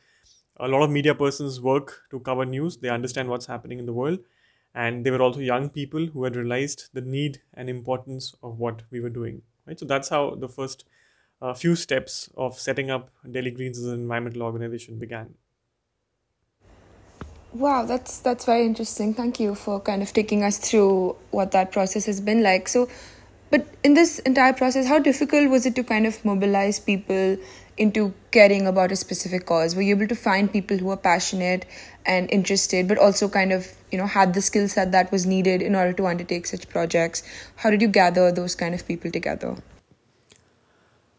a 0.59 0.69
lot 0.69 0.83
of 0.83 0.91
media 0.91 1.15
persons 1.15 1.61
work 1.61 2.03
to 2.11 2.21
cover 2.21 2.45
news, 2.45 2.79
they 2.79 2.89
understand 2.89 3.29
what's 3.29 3.47
happening 3.47 3.79
in 3.79 3.87
the 3.87 3.93
world, 3.93 4.21
and 4.75 5.05
they 5.05 5.11
were 5.11 5.23
also 5.23 5.41
young 5.41 5.69
people 5.71 6.07
who 6.07 6.25
had 6.25 6.37
realized 6.37 6.91
the 6.93 7.01
need 7.01 7.43
and 7.55 7.69
importance 7.69 8.35
of 8.43 8.59
what 8.59 8.83
we 8.91 9.01
were 9.01 9.11
doing. 9.11 9.43
Right? 9.67 9.79
So 9.79 9.85
that's 9.87 10.09
how 10.09 10.35
the 10.37 10.49
first 10.49 10.85
uh, 11.43 11.53
few 11.55 11.77
steps 11.77 12.31
of 12.37 12.59
setting 12.59 12.91
up 12.91 13.11
Delhi 13.31 13.51
Greens 13.51 13.79
as 13.79 13.87
an 13.87 14.01
environmental 14.01 14.43
organization 14.43 14.99
began. 14.99 15.35
Wow, 17.53 17.87
that's 17.87 18.19
that's 18.19 18.45
very 18.45 18.67
interesting. 18.67 19.15
Thank 19.15 19.41
you 19.41 19.55
for 19.55 19.81
kind 19.81 20.03
of 20.03 20.13
taking 20.13 20.43
us 20.43 20.59
through 20.59 21.17
what 21.31 21.53
that 21.53 21.73
process 21.73 22.05
has 22.07 22.21
been 22.21 22.43
like. 22.43 22.69
So, 22.69 22.89
but 23.51 23.67
in 23.85 23.95
this 23.95 24.19
entire 24.21 24.53
process, 24.53 24.87
how 24.87 24.99
difficult 24.99 25.51
was 25.51 25.67
it 25.67 25.75
to 25.77 25.85
kind 25.85 26.07
of 26.07 26.25
mobilize 26.25 26.81
people 26.81 27.37
into 27.77 28.13
caring 28.31 28.67
about 28.67 28.91
a 28.91 28.97
specific 28.97 29.47
cause? 29.47 29.77
Were 29.77 29.83
you 29.83 29.95
able 29.95 30.09
to 30.09 30.17
find 30.17 30.53
people 30.53 30.77
who 30.79 30.91
are 30.91 30.97
passionate 30.97 31.67
and 32.05 32.31
interested, 32.31 32.89
but 32.89 32.99
also 32.99 33.29
kind 33.29 33.53
of 33.53 33.69
you 33.93 33.99
know 33.99 34.07
had 34.07 34.35
the 34.35 34.43
skill 34.43 34.69
set 34.69 34.93
that 34.93 35.13
was 35.13 35.27
needed 35.27 35.63
in 35.63 35.75
order 35.75 35.93
to 35.93 36.07
undertake 36.07 36.47
such 36.47 36.69
projects? 36.69 37.23
How 37.57 37.71
did 37.71 37.83
you 37.83 37.89
gather 37.89 38.33
those 38.33 38.55
kind 38.55 38.75
of 38.75 38.87
people 38.87 39.11
together? 39.11 39.57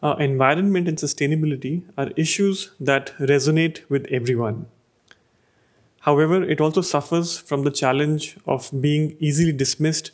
Uh, 0.03 0.15
environment 0.19 0.87
and 0.87 0.97
sustainability 0.97 1.83
are 1.97 2.11
issues 2.15 2.71
that 2.79 3.13
resonate 3.19 3.89
with 3.89 4.05
everyone. 4.11 4.67
However, 6.01 6.43
it 6.43 6.61
also 6.61 6.81
suffers 6.81 7.37
from 7.37 7.63
the 7.63 7.71
challenge 7.71 8.37
of 8.45 8.69
being 8.79 9.17
easily 9.19 9.51
dismissed 9.51 10.11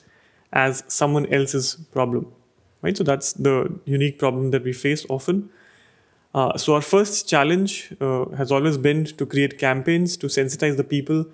as 0.53 0.83
someone 0.87 1.25
else's 1.33 1.75
problem. 1.91 2.31
Right? 2.81 2.95
So 2.95 3.03
that's 3.03 3.33
the 3.33 3.79
unique 3.85 4.19
problem 4.19 4.51
that 4.51 4.63
we 4.63 4.73
face 4.73 5.05
often. 5.09 5.49
Uh, 6.33 6.57
so 6.57 6.75
our 6.75 6.81
first 6.81 7.27
challenge 7.27 7.93
uh, 8.01 8.25
has 8.37 8.51
always 8.51 8.77
been 8.77 9.05
to 9.05 9.25
create 9.25 9.59
campaigns 9.59 10.17
to 10.17 10.27
sensitize 10.27 10.77
the 10.77 10.83
people 10.83 11.25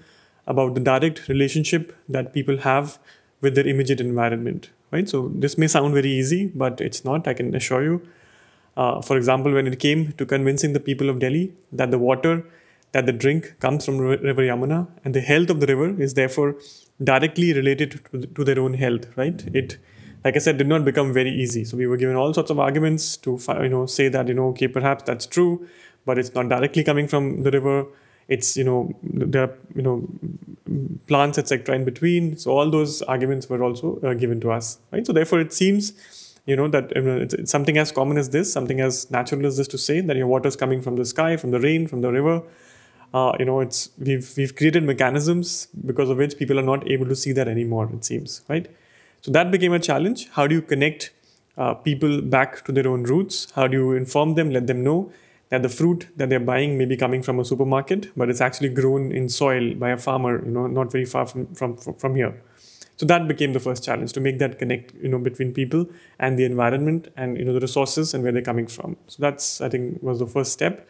about 0.47 0.73
the 0.73 0.81
direct 0.81 1.27
relationship 1.27 1.95
that 2.07 2.33
people 2.33 2.57
have 2.57 2.97
with 3.41 3.55
their 3.55 3.67
immediate 3.67 4.01
environment. 4.01 4.69
Right? 4.91 5.07
So 5.07 5.31
this 5.35 5.57
may 5.57 5.67
sound 5.67 5.93
very 5.93 6.09
easy, 6.09 6.47
but 6.47 6.81
it's 6.81 7.05
not. 7.05 7.27
I 7.27 7.33
can 7.33 7.55
assure 7.55 7.83
you. 7.83 8.01
Uh, 8.75 9.01
for 9.01 9.17
example, 9.17 9.53
when 9.53 9.67
it 9.67 9.79
came 9.79 10.13
to 10.13 10.25
convincing 10.25 10.73
the 10.73 10.79
people 10.79 11.09
of 11.09 11.19
Delhi 11.19 11.53
that 11.71 11.91
the 11.91 11.99
water 11.99 12.45
that 12.91 13.05
the 13.05 13.11
drink 13.11 13.59
comes 13.59 13.85
from 13.85 13.99
river 13.99 14.41
Yamuna 14.41 14.87
and 15.03 15.13
the 15.13 15.21
health 15.21 15.49
of 15.49 15.59
the 15.59 15.67
river 15.67 16.01
is 16.01 16.15
therefore 16.15 16.55
directly 17.03 17.53
related 17.53 18.01
to, 18.35 18.43
their 18.43 18.59
own 18.59 18.73
health, 18.73 19.05
right? 19.15 19.43
It, 19.53 19.77
like 20.23 20.35
I 20.35 20.39
said, 20.39 20.57
did 20.57 20.67
not 20.67 20.83
become 20.83 21.13
very 21.13 21.31
easy. 21.31 21.63
So 21.63 21.77
we 21.77 21.87
were 21.87 21.97
given 21.97 22.15
all 22.15 22.33
sorts 22.33 22.49
of 22.49 22.59
arguments 22.59 23.15
to, 23.17 23.39
you 23.61 23.69
know, 23.69 23.85
say 23.85 24.09
that, 24.09 24.27
you 24.27 24.33
know, 24.33 24.47
okay, 24.49 24.67
perhaps 24.67 25.03
that's 25.03 25.25
true, 25.25 25.67
but 26.05 26.17
it's 26.17 26.33
not 26.33 26.49
directly 26.49 26.83
coming 26.83 27.07
from 27.07 27.43
the 27.43 27.51
river. 27.51 27.85
It's, 28.27 28.57
you 28.57 28.63
know, 28.63 28.95
there 29.03 29.43
are, 29.43 29.57
you 29.75 29.81
know, 29.81 30.07
plants, 31.07 31.37
etc. 31.37 31.75
in 31.75 31.85
between. 31.85 32.37
So 32.37 32.51
all 32.51 32.69
those 32.69 33.01
arguments 33.03 33.49
were 33.49 33.63
also 33.63 33.99
uh, 34.01 34.13
given 34.13 34.41
to 34.41 34.51
us, 34.51 34.79
right? 34.91 35.05
So 35.05 35.13
therefore 35.13 35.39
it 35.39 35.53
seems 35.53 35.93
you 36.45 36.55
know 36.55 36.67
that 36.67 36.91
you 36.95 37.01
know, 37.01 37.17
it's, 37.17 37.33
it's, 37.33 37.51
something 37.51 37.77
as 37.77 37.91
common 37.91 38.17
as 38.17 38.29
this 38.29 38.51
something 38.51 38.79
as 38.81 39.11
natural 39.11 39.45
as 39.45 39.57
this 39.57 39.67
to 39.67 39.77
say 39.77 40.01
that 40.01 40.15
your 40.15 40.25
water 40.25 40.47
is 40.47 40.55
coming 40.55 40.81
from 40.81 40.95
the 40.95 41.05
sky 41.05 41.37
from 41.37 41.51
the 41.51 41.59
rain 41.59 41.85
from 41.85 42.01
the 42.01 42.11
river 42.11 42.41
uh, 43.13 43.33
you 43.39 43.45
know, 43.45 43.59
it's 43.59 43.89
we've 43.97 44.31
we've 44.37 44.55
created 44.55 44.83
mechanisms 44.83 45.67
because 45.85 46.09
of 46.09 46.17
which 46.17 46.37
people 46.37 46.59
are 46.59 46.67
not 46.73 46.89
able 46.89 47.07
to 47.07 47.15
see 47.15 47.31
that 47.33 47.47
anymore. 47.47 47.89
It 47.93 48.05
seems 48.05 48.41
right. 48.47 48.69
So 49.21 49.31
that 49.31 49.51
became 49.51 49.73
a 49.73 49.79
challenge. 49.79 50.29
How 50.29 50.47
do 50.47 50.55
you 50.55 50.61
connect 50.61 51.11
uh, 51.57 51.73
people 51.73 52.21
back 52.21 52.63
to 52.65 52.71
their 52.71 52.87
own 52.87 53.03
roots? 53.03 53.47
How 53.55 53.67
do 53.67 53.77
you 53.77 53.91
inform 53.93 54.35
them, 54.35 54.51
let 54.51 54.67
them 54.67 54.83
know 54.83 55.11
that 55.49 55.63
the 55.63 55.69
fruit 55.69 56.07
that 56.15 56.29
they're 56.29 56.39
buying 56.39 56.77
may 56.77 56.85
be 56.85 56.95
coming 56.95 57.23
from 57.23 57.39
a 57.39 57.45
supermarket, 57.45 58.15
but 58.15 58.29
it's 58.29 58.41
actually 58.41 58.69
grown 58.69 59.11
in 59.11 59.27
soil 59.27 59.73
by 59.73 59.89
a 59.89 59.97
farmer, 59.97 60.45
you 60.45 60.51
know, 60.51 60.67
not 60.67 60.91
very 60.91 61.05
far 61.05 61.25
from 61.25 61.47
from 61.55 61.75
from 61.77 62.15
here. 62.15 62.41
So 62.97 63.05
that 63.05 63.27
became 63.29 63.53
the 63.53 63.61
first 63.61 63.83
challenge 63.83 64.11
to 64.13 64.19
make 64.19 64.39
that 64.39 64.59
connect, 64.59 64.93
you 65.01 65.07
know, 65.07 65.19
between 65.19 65.53
people 65.53 65.87
and 66.19 66.37
the 66.37 66.43
environment 66.43 67.07
and 67.15 67.37
you 67.37 67.45
know 67.45 67.53
the 67.53 67.61
resources 67.61 68.13
and 68.13 68.23
where 68.23 68.31
they're 68.33 68.41
coming 68.41 68.67
from. 68.67 68.97
So 69.07 69.21
that's 69.21 69.61
I 69.61 69.69
think 69.69 70.03
was 70.03 70.19
the 70.19 70.27
first 70.27 70.51
step. 70.51 70.87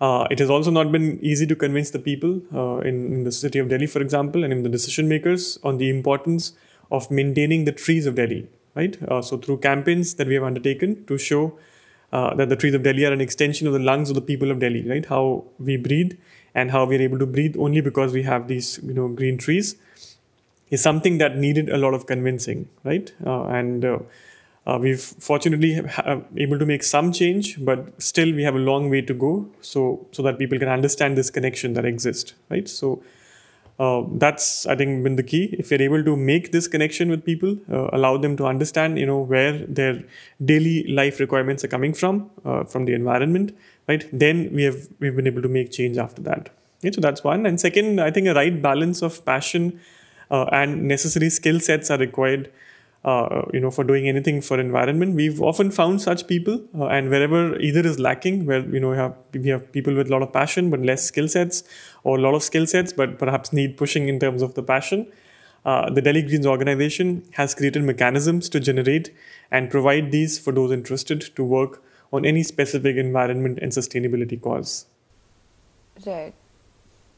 Uh, 0.00 0.26
it 0.30 0.38
has 0.38 0.48
also 0.48 0.70
not 0.70 0.92
been 0.92 1.18
easy 1.22 1.46
to 1.46 1.56
convince 1.56 1.90
the 1.90 1.98
people 1.98 2.40
uh, 2.54 2.78
in, 2.78 3.12
in, 3.12 3.24
the 3.24 3.32
city 3.32 3.58
of 3.58 3.68
Delhi, 3.68 3.86
for 3.86 4.00
example, 4.00 4.44
and 4.44 4.52
in 4.52 4.62
the 4.62 4.68
decision 4.68 5.08
makers 5.08 5.58
on 5.64 5.78
the 5.78 5.90
importance 5.90 6.52
of 6.92 7.10
maintaining 7.10 7.64
the 7.64 7.72
trees 7.72 8.06
of 8.06 8.14
Delhi, 8.14 8.46
right? 8.76 8.96
Uh, 9.10 9.20
so, 9.20 9.36
through 9.36 9.58
campaigns 9.58 10.14
that 10.14 10.28
we 10.28 10.34
have 10.34 10.44
undertaken 10.44 11.04
to 11.06 11.18
show 11.18 11.58
uh, 12.12 12.32
that 12.34 12.48
the 12.48 12.54
trees 12.54 12.74
of 12.74 12.84
Delhi 12.84 13.04
are 13.06 13.12
an 13.12 13.20
extension 13.20 13.66
of 13.66 13.72
the 13.72 13.80
lungs 13.80 14.08
of 14.08 14.14
the 14.14 14.20
people 14.20 14.52
of 14.52 14.60
Delhi, 14.60 14.88
right? 14.88 15.04
How 15.04 15.44
we 15.58 15.76
breathe 15.76 16.12
and 16.54 16.70
how 16.70 16.84
we 16.84 16.96
are 16.96 17.02
able 17.02 17.18
to 17.18 17.26
breathe 17.26 17.56
only 17.58 17.80
because 17.80 18.12
we 18.12 18.22
have 18.22 18.46
these, 18.46 18.78
you 18.84 18.94
know, 18.94 19.08
green 19.08 19.36
trees 19.36 19.76
is 20.70 20.80
something 20.80 21.18
that 21.18 21.36
needed 21.36 21.68
a 21.68 21.76
lot 21.76 21.92
of 21.92 22.06
convincing, 22.06 22.68
right? 22.84 23.12
Uh, 23.26 23.44
and 23.46 23.84
uh, 24.68 24.78
we've 24.78 25.00
fortunately 25.00 25.74
ha- 25.96 26.20
able 26.36 26.58
to 26.58 26.66
make 26.66 26.82
some 26.82 27.10
change, 27.10 27.56
but 27.64 28.02
still 28.02 28.34
we 28.34 28.42
have 28.42 28.54
a 28.54 28.64
long 28.70 28.90
way 28.90 29.00
to 29.00 29.14
go. 29.14 29.48
So 29.60 30.06
so 30.12 30.22
that 30.24 30.38
people 30.38 30.58
can 30.58 30.68
understand 30.68 31.16
this 31.16 31.30
connection 31.30 31.74
that 31.74 31.86
exists, 31.86 32.34
right? 32.50 32.68
So 32.68 33.02
uh, 33.78 34.02
that's 34.24 34.66
I 34.66 34.76
think 34.76 35.02
been 35.04 35.16
the 35.16 35.22
key. 35.22 35.56
If 35.58 35.70
you're 35.70 35.80
able 35.80 36.04
to 36.04 36.16
make 36.16 36.52
this 36.52 36.68
connection 36.68 37.08
with 37.08 37.24
people, 37.24 37.56
uh, 37.72 37.88
allow 37.92 38.16
them 38.18 38.36
to 38.36 38.46
understand, 38.46 38.98
you 38.98 39.06
know, 39.06 39.20
where 39.34 39.58
their 39.80 40.04
daily 40.44 40.76
life 41.00 41.18
requirements 41.20 41.64
are 41.64 41.68
coming 41.68 41.94
from, 41.94 42.30
uh, 42.44 42.64
from 42.64 42.84
the 42.84 42.92
environment, 42.92 43.56
right? 43.88 44.06
Then 44.12 44.50
we 44.52 44.64
have 44.64 44.88
we've 45.00 45.16
been 45.16 45.26
able 45.26 45.42
to 45.42 45.48
make 45.48 45.72
change 45.72 45.96
after 45.96 46.22
that. 46.22 46.50
Okay, 46.80 46.92
so 46.92 47.00
that's 47.00 47.24
one. 47.24 47.46
And 47.46 47.60
second, 47.60 48.00
I 48.00 48.10
think 48.10 48.28
a 48.28 48.34
right 48.34 48.60
balance 48.70 49.02
of 49.02 49.24
passion 49.24 49.80
uh, 50.30 50.44
and 50.52 50.82
necessary 50.84 51.30
skill 51.30 51.58
sets 51.58 51.90
are 51.90 51.98
required 51.98 52.50
uh, 53.04 53.42
you 53.52 53.60
know 53.60 53.70
for 53.70 53.84
doing 53.84 54.08
anything 54.08 54.40
for 54.40 54.58
environment. 54.58 55.14
We've 55.14 55.40
often 55.40 55.70
found 55.70 56.02
such 56.02 56.26
people 56.26 56.60
uh, 56.78 56.86
and 56.86 57.10
wherever 57.10 57.58
either 57.58 57.80
is 57.80 57.98
lacking 57.98 58.46
where 58.46 58.60
you 58.60 58.80
know 58.80 58.90
we 58.90 58.96
have, 58.96 59.14
we 59.32 59.48
have 59.48 59.70
people 59.72 59.94
with 59.94 60.08
a 60.08 60.10
lot 60.10 60.22
of 60.22 60.32
passion 60.32 60.70
but 60.70 60.80
less 60.80 61.04
skill 61.04 61.28
sets 61.28 61.62
or 62.04 62.18
a 62.18 62.20
lot 62.20 62.34
of 62.34 62.42
skill 62.42 62.66
sets 62.66 62.92
but 62.92 63.18
perhaps 63.18 63.52
need 63.52 63.76
pushing 63.76 64.08
in 64.08 64.18
terms 64.18 64.42
of 64.42 64.54
the 64.54 64.62
passion 64.62 65.06
uh, 65.64 65.90
the 65.90 66.02
delhi 66.02 66.22
greens 66.22 66.46
organization 66.46 67.24
has 67.32 67.54
created 67.54 67.82
mechanisms 67.82 68.48
to 68.48 68.60
generate 68.60 69.14
and 69.50 69.70
provide 69.70 70.10
these 70.12 70.38
for 70.38 70.52
those 70.52 70.72
interested 70.72 71.20
to 71.36 71.44
work 71.44 71.82
on 72.12 72.24
any 72.24 72.42
specific 72.42 72.96
environment 72.96 73.58
and 73.60 73.72
sustainability 73.72 74.40
cause 74.40 74.86
right. 76.06 76.34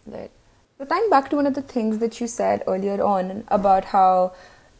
Right. 0.07 0.31
So 0.79 0.85
tying 0.85 1.11
back 1.11 1.29
to 1.31 1.37
one 1.37 1.47
of 1.47 1.55
the 1.55 1.63
things 1.63 1.99
that 1.99 2.21
you 2.21 2.27
said 2.27 2.65
earlier 2.67 3.03
on 3.03 3.45
about 3.49 3.85
how 3.87 4.33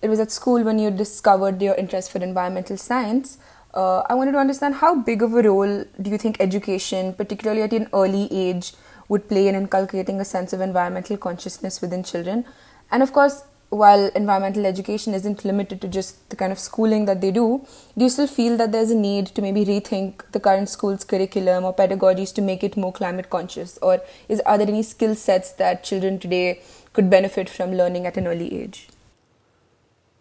it 0.03 0.09
was 0.09 0.21
at 0.21 0.31
school 0.31 0.63
when 0.63 0.79
you 0.79 0.91
discovered 0.91 1.61
your 1.61 1.75
interest 1.75 2.11
for 2.11 2.19
environmental 2.19 2.77
science. 2.77 3.39
Uh, 3.75 4.01
I 4.09 4.15
wanted 4.15 4.33
to 4.33 4.39
understand 4.39 4.77
how 4.77 4.95
big 4.95 5.23
of 5.23 5.35
a 5.35 5.43
role 5.43 5.85
do 6.01 6.11
you 6.11 6.19
think 6.19 6.39
education, 6.41 7.13
particularly 7.13 7.63
at 7.63 7.73
an 7.73 7.89
early 7.93 8.29
age, 8.33 8.73
would 9.09 9.29
play 9.29 9.49
in 9.49 9.55
inculcating 9.55 10.21
a 10.21 10.25
sense 10.25 10.53
of 10.53 10.61
environmental 10.61 11.17
consciousness 11.17 11.81
within 11.81 12.03
children? 12.03 12.45
And 12.91 13.03
of 13.03 13.13
course, 13.13 13.45
while 13.69 14.09
environmental 14.17 14.67
education 14.67 15.15
isn't 15.15 15.45
limited 15.45 15.81
to 15.81 15.87
just 15.87 16.29
the 16.31 16.37
kind 16.37 16.51
of 16.51 16.59
schooling 16.59 17.05
that 17.05 17.21
they 17.21 17.31
do, 17.31 17.65
do 17.97 18.05
you 18.05 18.11
still 18.11 18.27
feel 18.27 18.57
that 18.57 18.73
there's 18.73 18.91
a 18.91 18.97
need 18.97 19.27
to 19.29 19.43
maybe 19.43 19.65
rethink 19.65 20.23
the 20.33 20.41
current 20.41 20.69
school's 20.69 21.05
curriculum 21.05 21.65
or 21.65 21.75
pedagogies 21.75 22.35
to 22.35 22.43
make 22.43 22.65
it 22.65 22.77
more 22.77 22.93
climate 22.93 23.31
conscious? 23.31 23.79
Or 23.81 24.01
is 24.29 24.41
are 24.41 24.59
there 24.59 24.67
any 24.67 24.83
skill 24.83 25.15
sets 25.15 25.53
that 25.53 25.85
children 25.85 26.19
today 26.19 26.63
could 26.93 27.09
benefit 27.09 27.49
from 27.49 27.73
learning 27.73 28.07
at 28.07 28.17
an 28.17 28.27
early 28.27 28.61
age? 28.61 28.89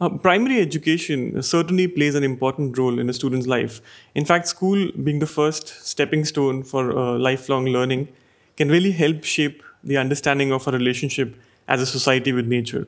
Uh, 0.01 0.07
primary 0.07 0.61
education 0.61 1.43
certainly 1.43 1.85
plays 1.85 2.15
an 2.15 2.23
important 2.23 2.77
role 2.77 2.99
in 2.99 3.09
a 3.09 3.13
student's 3.13 3.47
life. 3.47 3.81
In 4.15 4.23
fact, 4.23 4.47
school 4.47 4.89
being 5.03 5.19
the 5.19 5.25
first 5.25 5.67
stepping 5.85 6.23
stone 6.23 6.63
for 6.63 6.97
uh, 6.97 7.17
lifelong 7.17 7.65
learning 7.65 8.07
can 8.55 8.69
really 8.69 8.91
help 8.91 9.25
shape 9.25 9.61
the 9.83 9.97
understanding 9.97 10.53
of 10.53 10.65
our 10.67 10.73
relationship 10.73 11.35
as 11.67 11.81
a 11.81 11.85
society 11.85 12.31
with 12.31 12.47
nature. 12.47 12.87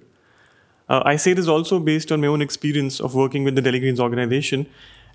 Uh, 0.88 1.02
I 1.06 1.18
say 1.18 1.34
this 1.34 1.50
also 1.50 1.80
based 1.80 2.14
on 2.14 2.22
my 2.22 2.28
own 2.28 2.42
experience 2.42 3.02
of 3.02 3.14
working 3.14 3.44
with 3.44 3.56
the 3.56 3.62
Delhi 3.62 3.80
Greens 3.80 4.00
organization 4.00 4.66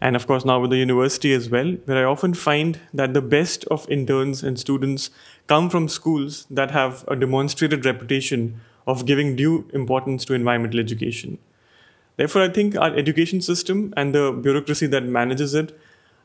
and, 0.03 0.15
of 0.15 0.26
course, 0.26 0.45
now 0.45 0.61
with 0.61 0.71
the 0.71 0.76
university 0.76 1.33
as 1.33 1.49
well, 1.49 1.73
where 1.87 2.07
I 2.07 2.11
often 2.11 2.35
find 2.35 2.79
that 2.93 3.15
the 3.15 3.23
best 3.23 3.65
of 3.67 3.88
interns 3.88 4.43
and 4.43 4.61
students 4.61 5.09
come 5.47 5.71
from 5.71 5.88
schools 5.88 6.47
that 6.50 6.73
have 6.73 7.07
a 7.09 7.17
demonstrated 7.17 7.87
reputation 7.87 8.61
of 8.87 9.07
giving 9.07 9.35
due 9.35 9.67
importance 9.73 10.26
to 10.26 10.35
environmental 10.35 10.79
education. 10.79 11.38
Therefore, 12.17 12.43
I 12.43 12.49
think 12.49 12.77
our 12.77 12.95
education 12.95 13.41
system 13.41 13.93
and 13.97 14.15
the 14.15 14.33
bureaucracy 14.33 14.87
that 14.87 15.05
manages 15.05 15.55
it 15.55 15.79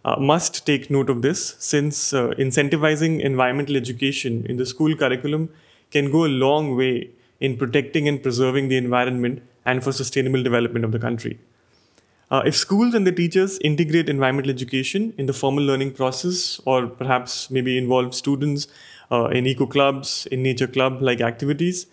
uh, 0.05 0.15
must 0.19 0.65
take 0.65 0.89
note 0.89 1.09
of 1.09 1.21
this, 1.21 1.55
since 1.59 2.13
uh, 2.13 2.29
incentivizing 2.39 3.19
environmental 3.19 3.75
education 3.75 4.45
in 4.47 4.57
the 4.57 4.65
school 4.65 4.95
curriculum 4.95 5.49
can 5.91 6.11
go 6.11 6.25
a 6.25 6.31
long 6.45 6.77
way 6.77 7.09
in 7.39 7.57
protecting 7.57 8.07
and 8.07 8.23
preserving 8.23 8.69
the 8.69 8.77
environment 8.77 9.41
and 9.65 9.83
for 9.83 9.91
sustainable 9.91 10.41
development 10.41 10.85
of 10.85 10.91
the 10.91 10.99
country. 10.99 11.37
Uh, 12.31 12.41
if 12.45 12.55
schools 12.55 12.93
and 12.93 13.05
the 13.05 13.11
teachers 13.11 13.59
integrate 13.59 14.07
environmental 14.07 14.49
education 14.49 15.13
in 15.17 15.25
the 15.25 15.33
formal 15.33 15.63
learning 15.63 15.91
process, 15.91 16.61
or 16.65 16.87
perhaps 16.87 17.51
maybe 17.51 17.77
involve 17.77 18.15
students 18.15 18.67
uh, 19.11 19.25
in 19.25 19.45
eco 19.45 19.65
clubs, 19.65 20.25
in 20.27 20.41
nature 20.41 20.67
club 20.67 21.01
like 21.01 21.19
activities, 21.19 21.87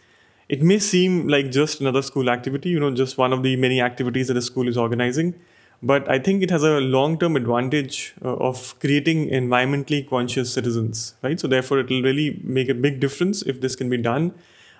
it 0.48 0.62
may 0.62 0.78
seem 0.78 1.28
like 1.28 1.50
just 1.50 1.80
another 1.80 2.02
school 2.02 2.30
activity, 2.30 2.70
you 2.70 2.80
know, 2.80 2.90
just 2.90 3.18
one 3.18 3.32
of 3.32 3.42
the 3.42 3.54
many 3.56 3.80
activities 3.80 4.28
that 4.28 4.36
a 4.36 4.42
school 4.42 4.66
is 4.66 4.78
organizing. 4.78 5.34
But 5.82 6.10
I 6.10 6.18
think 6.18 6.42
it 6.42 6.50
has 6.50 6.64
a 6.64 6.80
long 6.80 7.18
term 7.18 7.36
advantage 7.36 8.14
uh, 8.24 8.34
of 8.34 8.78
creating 8.80 9.28
environmentally 9.28 10.08
conscious 10.08 10.52
citizens, 10.52 11.14
right? 11.22 11.38
So, 11.38 11.46
therefore, 11.46 11.78
it 11.80 11.88
will 11.88 12.02
really 12.02 12.40
make 12.42 12.68
a 12.68 12.74
big 12.74 12.98
difference 12.98 13.42
if 13.42 13.60
this 13.60 13.76
can 13.76 13.88
be 13.88 13.96
done. 13.96 14.34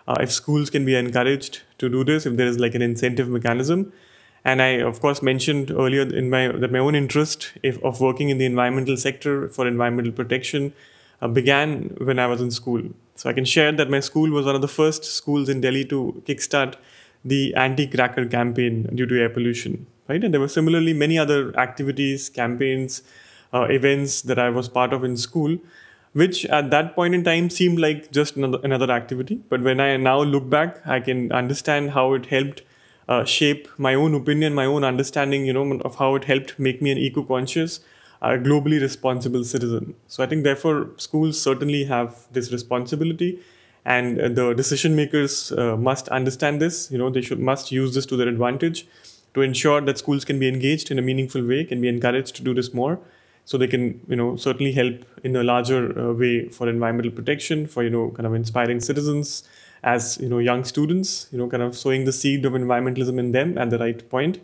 Uh, 0.09 0.17
if 0.21 0.33
schools 0.33 0.71
can 0.71 0.85
be 0.85 0.97
encouraged 0.97 1.61
to 1.77 1.89
do 1.89 2.03
this, 2.03 2.27
if 2.27 2.37
there 2.37 2.47
is 2.47 2.59
like 2.59 2.75
an 2.75 2.83
incentive 2.83 3.29
mechanism. 3.29 3.93
And 4.45 4.63
I, 4.63 4.69
of 4.81 5.01
course, 5.01 5.23
mentioned 5.23 5.71
earlier 5.71 6.03
in 6.03 6.31
my 6.31 6.49
that 6.49 6.73
my 6.73 6.79
own 6.79 6.95
interest 6.95 7.53
if, 7.63 7.81
of 7.85 8.01
working 8.01 8.31
in 8.31 8.39
the 8.39 8.47
environmental 8.47 8.97
sector 8.97 9.49
for 9.51 9.69
environmental 9.69 10.13
protection 10.13 10.73
uh, 11.21 11.29
began 11.29 11.95
when 11.99 12.19
I 12.19 12.27
was 12.27 12.41
in 12.41 12.51
school. 12.51 12.83
So 13.19 13.29
I 13.29 13.33
can 13.33 13.45
share 13.45 13.73
that 13.73 13.91
my 13.91 13.99
school 13.99 14.31
was 14.31 14.47
one 14.47 14.55
of 14.55 14.61
the 14.61 14.69
first 14.69 15.05
schools 15.05 15.49
in 15.49 15.61
Delhi 15.61 15.85
to 15.87 16.23
kickstart 16.25 16.77
the 17.25 17.53
anti-cracker 17.57 18.27
campaign 18.27 18.85
due 18.95 19.07
to 19.07 19.21
air 19.21 19.29
pollution, 19.29 19.89
right? 20.07 20.23
And 20.23 20.33
there 20.33 20.41
were 20.41 20.47
similarly 20.47 20.93
many 20.93 21.19
other 21.19 21.41
activities, 21.59 22.29
campaigns, 22.29 23.03
uh, 23.53 23.63
events 23.63 24.23
that 24.23 24.39
I 24.39 24.51
was 24.51 24.69
part 24.69 24.93
of 24.93 25.03
in 25.03 25.17
school, 25.17 25.59
which 26.13 26.45
at 26.47 26.71
that 26.71 26.95
point 26.95 27.13
in 27.13 27.25
time 27.25 27.51
seemed 27.51 27.81
like 27.81 28.13
just 28.13 28.37
another, 28.37 28.61
another 28.63 28.89
activity. 28.93 29.41
But 29.49 29.63
when 29.63 29.81
I 29.81 29.97
now 29.97 30.23
look 30.23 30.49
back, 30.49 30.87
I 30.87 31.01
can 31.01 31.33
understand 31.33 31.91
how 31.91 32.15
it 32.15 32.27
helped 32.27 32.63
uh, 33.09 33.25
shape 33.25 33.67
my 33.79 33.95
own 33.95 34.15
opinion, 34.15 34.55
my 34.55 34.65
own 34.65 34.85
understanding, 34.85 35.45
you 35.45 35.53
know, 35.53 35.81
of 35.81 35.97
how 35.97 36.15
it 36.15 36.25
helped 36.25 36.57
make 36.57 36.81
me 36.81 36.93
an 36.93 36.99
eco-conscious 36.99 37.81
a 38.21 38.31
globally 38.31 38.81
responsible 38.81 39.45
citizen. 39.45 39.95
So 40.09 40.23
I 40.23 40.27
think, 40.27 40.45
therefore, 40.45 40.91
schools 40.97 41.41
certainly 41.41 41.85
have 41.85 42.27
this 42.33 42.51
responsibility, 42.53 43.41
and 43.85 44.21
uh, 44.21 44.29
the 44.29 44.55
decision 44.55 44.97
makers 44.97 45.53
uh, 45.53 45.77
must 45.77 46.09
understand 46.09 46.61
this. 46.61 46.91
You 46.91 46.99
know, 46.99 47.11
they 47.11 47.21
should 47.21 47.39
must 47.39 47.71
use 47.71 47.95
this 47.95 48.07
to 48.07 48.17
their 48.17 48.29
advantage 48.29 48.87
to 49.35 49.43
ensure 49.43 49.81
that 49.83 49.99
schools 49.99 50.25
can 50.25 50.39
be 50.39 50.49
engaged 50.49 50.91
in 50.91 50.99
a 50.99 51.03
meaningful 51.03 51.47
way, 51.47 51.65
can 51.65 51.81
be 51.81 51.89
encouraged 51.89 52.35
to 52.37 52.43
do 52.43 52.55
this 52.55 52.75
more, 52.75 52.99
so 53.45 53.57
they 53.57 53.69
can, 53.69 54.01
you 54.09 54.17
know, 54.17 54.37
certainly 54.37 54.73
help 54.73 55.05
in 55.23 55.37
a 55.37 55.43
larger 55.43 55.99
uh, 55.99 56.13
way 56.13 56.49
for 56.49 56.69
environmental 56.69 57.13
protection, 57.13 57.67
for 57.67 57.83
you 57.83 57.91
know, 57.91 58.11
kind 58.11 58.27
of 58.27 58.35
inspiring 58.35 58.81
citizens 58.81 59.45
as 59.85 60.19
you 60.21 60.29
know, 60.29 60.39
young 60.39 60.65
students, 60.65 61.29
you 61.31 61.39
know, 61.39 61.49
kind 61.49 61.63
of 61.63 61.77
sowing 61.77 62.05
the 62.05 62.13
seed 62.13 62.45
of 62.45 62.53
environmentalism 62.53 63.19
in 63.19 63.33
them 63.33 63.57
at 63.57 63.71
the 63.71 63.79
right 63.79 64.11
point 64.11 64.41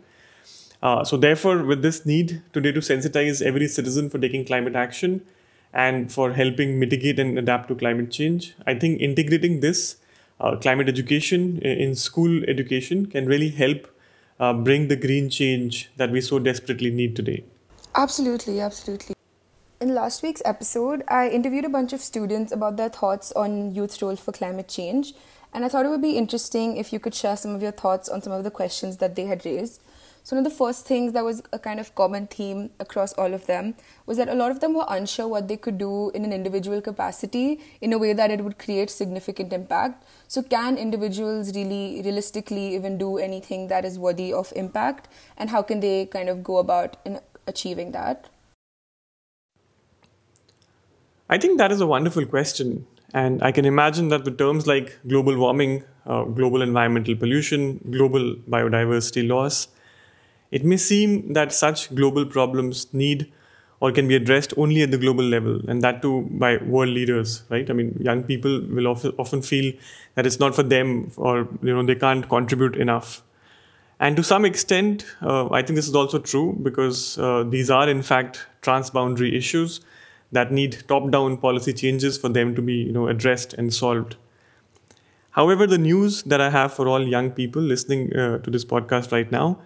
uh, 0.85 1.03
so, 1.03 1.17
therefore, 1.17 1.63
with 1.63 1.81
this 1.81 2.05
need 2.05 2.43
today 2.53 2.71
to 2.71 2.79
sensitize 2.79 3.41
every 3.41 3.67
citizen 3.67 4.07
for 4.07 4.19
taking 4.19 4.45
climate 4.45 4.75
action 4.75 5.25
and 5.73 6.13
for 6.13 6.33
helping 6.33 6.79
mitigate 6.79 7.17
and 7.17 7.39
adapt 7.39 7.69
to 7.69 7.73
climate 7.73 8.11
change, 8.11 8.53
I 8.67 8.75
think 8.75 9.01
integrating 9.01 9.61
this 9.61 9.95
uh, 10.39 10.57
climate 10.57 10.87
education 10.87 11.57
in 11.57 11.95
school 11.95 12.43
education 12.47 13.07
can 13.07 13.25
really 13.25 13.49
help 13.49 13.87
uh, 14.39 14.53
bring 14.53 14.87
the 14.87 14.95
green 14.95 15.27
change 15.27 15.89
that 15.97 16.11
we 16.11 16.21
so 16.21 16.37
desperately 16.37 16.91
need 16.91 17.15
today. 17.15 17.43
Absolutely, 17.95 18.61
absolutely. 18.61 19.15
In 19.81 19.95
last 19.95 20.21
week's 20.21 20.43
episode, 20.45 21.03
I 21.07 21.29
interviewed 21.29 21.65
a 21.65 21.69
bunch 21.69 21.93
of 21.93 22.01
students 22.01 22.51
about 22.51 22.77
their 22.77 22.89
thoughts 22.89 23.31
on 23.31 23.73
youth 23.73 23.99
role 24.03 24.17
for 24.17 24.31
climate 24.33 24.67
change, 24.67 25.15
and 25.51 25.65
I 25.65 25.67
thought 25.67 25.87
it 25.87 25.89
would 25.89 26.03
be 26.03 26.15
interesting 26.15 26.77
if 26.77 26.93
you 26.93 26.99
could 26.99 27.15
share 27.15 27.37
some 27.37 27.55
of 27.55 27.63
your 27.63 27.71
thoughts 27.71 28.07
on 28.07 28.21
some 28.21 28.33
of 28.33 28.43
the 28.43 28.51
questions 28.51 28.97
that 28.97 29.15
they 29.15 29.25
had 29.25 29.43
raised. 29.45 29.81
So, 30.25 30.35
one 30.35 30.43
of 30.43 30.51
the 30.51 30.57
first 30.57 30.87
things 30.87 31.13
that 31.13 31.23
was 31.23 31.43
a 31.53 31.59
kind 31.59 31.79
of 31.79 31.93
common 31.93 32.25
theme 32.25 32.71
across 32.79 33.13
all 33.13 33.35
of 33.35 33.45
them 33.45 33.75
was 34.07 34.17
that 34.17 34.27
a 34.27 34.33
lot 34.33 34.49
of 34.49 34.59
them 34.59 34.73
were 34.73 34.85
unsure 34.89 35.27
what 35.27 35.47
they 35.47 35.55
could 35.55 35.77
do 35.77 36.09
in 36.15 36.25
an 36.25 36.33
individual 36.33 36.81
capacity 36.81 37.59
in 37.79 37.93
a 37.93 37.99
way 37.99 38.11
that 38.11 38.31
it 38.31 38.43
would 38.43 38.57
create 38.57 38.89
significant 38.89 39.53
impact. 39.53 40.03
So, 40.27 40.41
can 40.41 40.79
individuals 40.79 41.55
really 41.55 42.01
realistically 42.03 42.73
even 42.73 42.97
do 42.97 43.19
anything 43.19 43.67
that 43.67 43.85
is 43.85 43.99
worthy 43.99 44.33
of 44.33 44.51
impact? 44.55 45.09
And 45.37 45.51
how 45.51 45.61
can 45.61 45.79
they 45.79 46.07
kind 46.07 46.27
of 46.27 46.43
go 46.43 46.57
about 46.57 46.97
in 47.05 47.19
achieving 47.45 47.91
that? 47.91 48.27
I 51.29 51.37
think 51.37 51.59
that 51.59 51.71
is 51.71 51.81
a 51.81 51.85
wonderful 51.85 52.25
question. 52.25 52.87
And 53.13 53.43
I 53.43 53.51
can 53.51 53.63
imagine 53.63 54.09
that 54.09 54.23
with 54.23 54.39
terms 54.39 54.65
like 54.65 54.97
global 55.07 55.37
warming, 55.37 55.83
uh, 56.07 56.23
global 56.23 56.63
environmental 56.63 57.15
pollution, 57.15 57.79
global 57.91 58.33
biodiversity 58.49 59.27
loss, 59.27 59.67
it 60.51 60.63
may 60.63 60.77
seem 60.77 61.33
that 61.33 61.51
such 61.51 61.93
global 61.95 62.25
problems 62.25 62.93
need 62.93 63.31
or 63.81 63.91
can 63.91 64.07
be 64.07 64.15
addressed 64.15 64.53
only 64.57 64.81
at 64.81 64.91
the 64.91 64.97
global 64.97 65.23
level, 65.23 65.61
and 65.67 65.81
that 65.81 66.01
too 66.01 66.27
by 66.31 66.57
world 66.57 66.89
leaders, 66.89 67.43
right? 67.49 67.69
I 67.69 67.73
mean, 67.73 67.97
young 67.99 68.23
people 68.23 68.61
will 68.69 68.87
often 68.87 69.41
feel 69.41 69.73
that 70.15 70.25
it's 70.25 70.39
not 70.39 70.55
for 70.55 70.63
them, 70.63 71.11
or 71.17 71.47
you 71.61 71.73
know, 71.73 71.85
they 71.85 71.95
can't 71.95 72.27
contribute 72.29 72.75
enough. 72.77 73.21
And 73.99 74.15
to 74.17 74.23
some 74.23 74.45
extent, 74.45 75.05
uh, 75.21 75.49
I 75.51 75.61
think 75.61 75.75
this 75.75 75.87
is 75.87 75.95
also 75.95 76.19
true 76.19 76.57
because 76.61 77.17
uh, 77.17 77.43
these 77.43 77.69
are 77.69 77.89
in 77.89 78.01
fact 78.01 78.45
transboundary 78.61 79.33
issues 79.33 79.81
that 80.31 80.51
need 80.51 80.83
top-down 80.87 81.37
policy 81.37 81.71
changes 81.71 82.17
for 82.17 82.29
them 82.29 82.55
to 82.55 82.61
be, 82.61 82.73
you 82.73 82.91
know, 82.91 83.07
addressed 83.07 83.53
and 83.53 83.73
solved. 83.73 84.15
However, 85.31 85.67
the 85.67 85.77
news 85.77 86.23
that 86.23 86.41
I 86.41 86.49
have 86.49 86.73
for 86.73 86.87
all 86.87 87.05
young 87.05 87.31
people 87.31 87.61
listening 87.61 88.13
uh, 88.15 88.39
to 88.39 88.49
this 88.49 88.65
podcast 88.65 89.11
right 89.11 89.31
now 89.31 89.59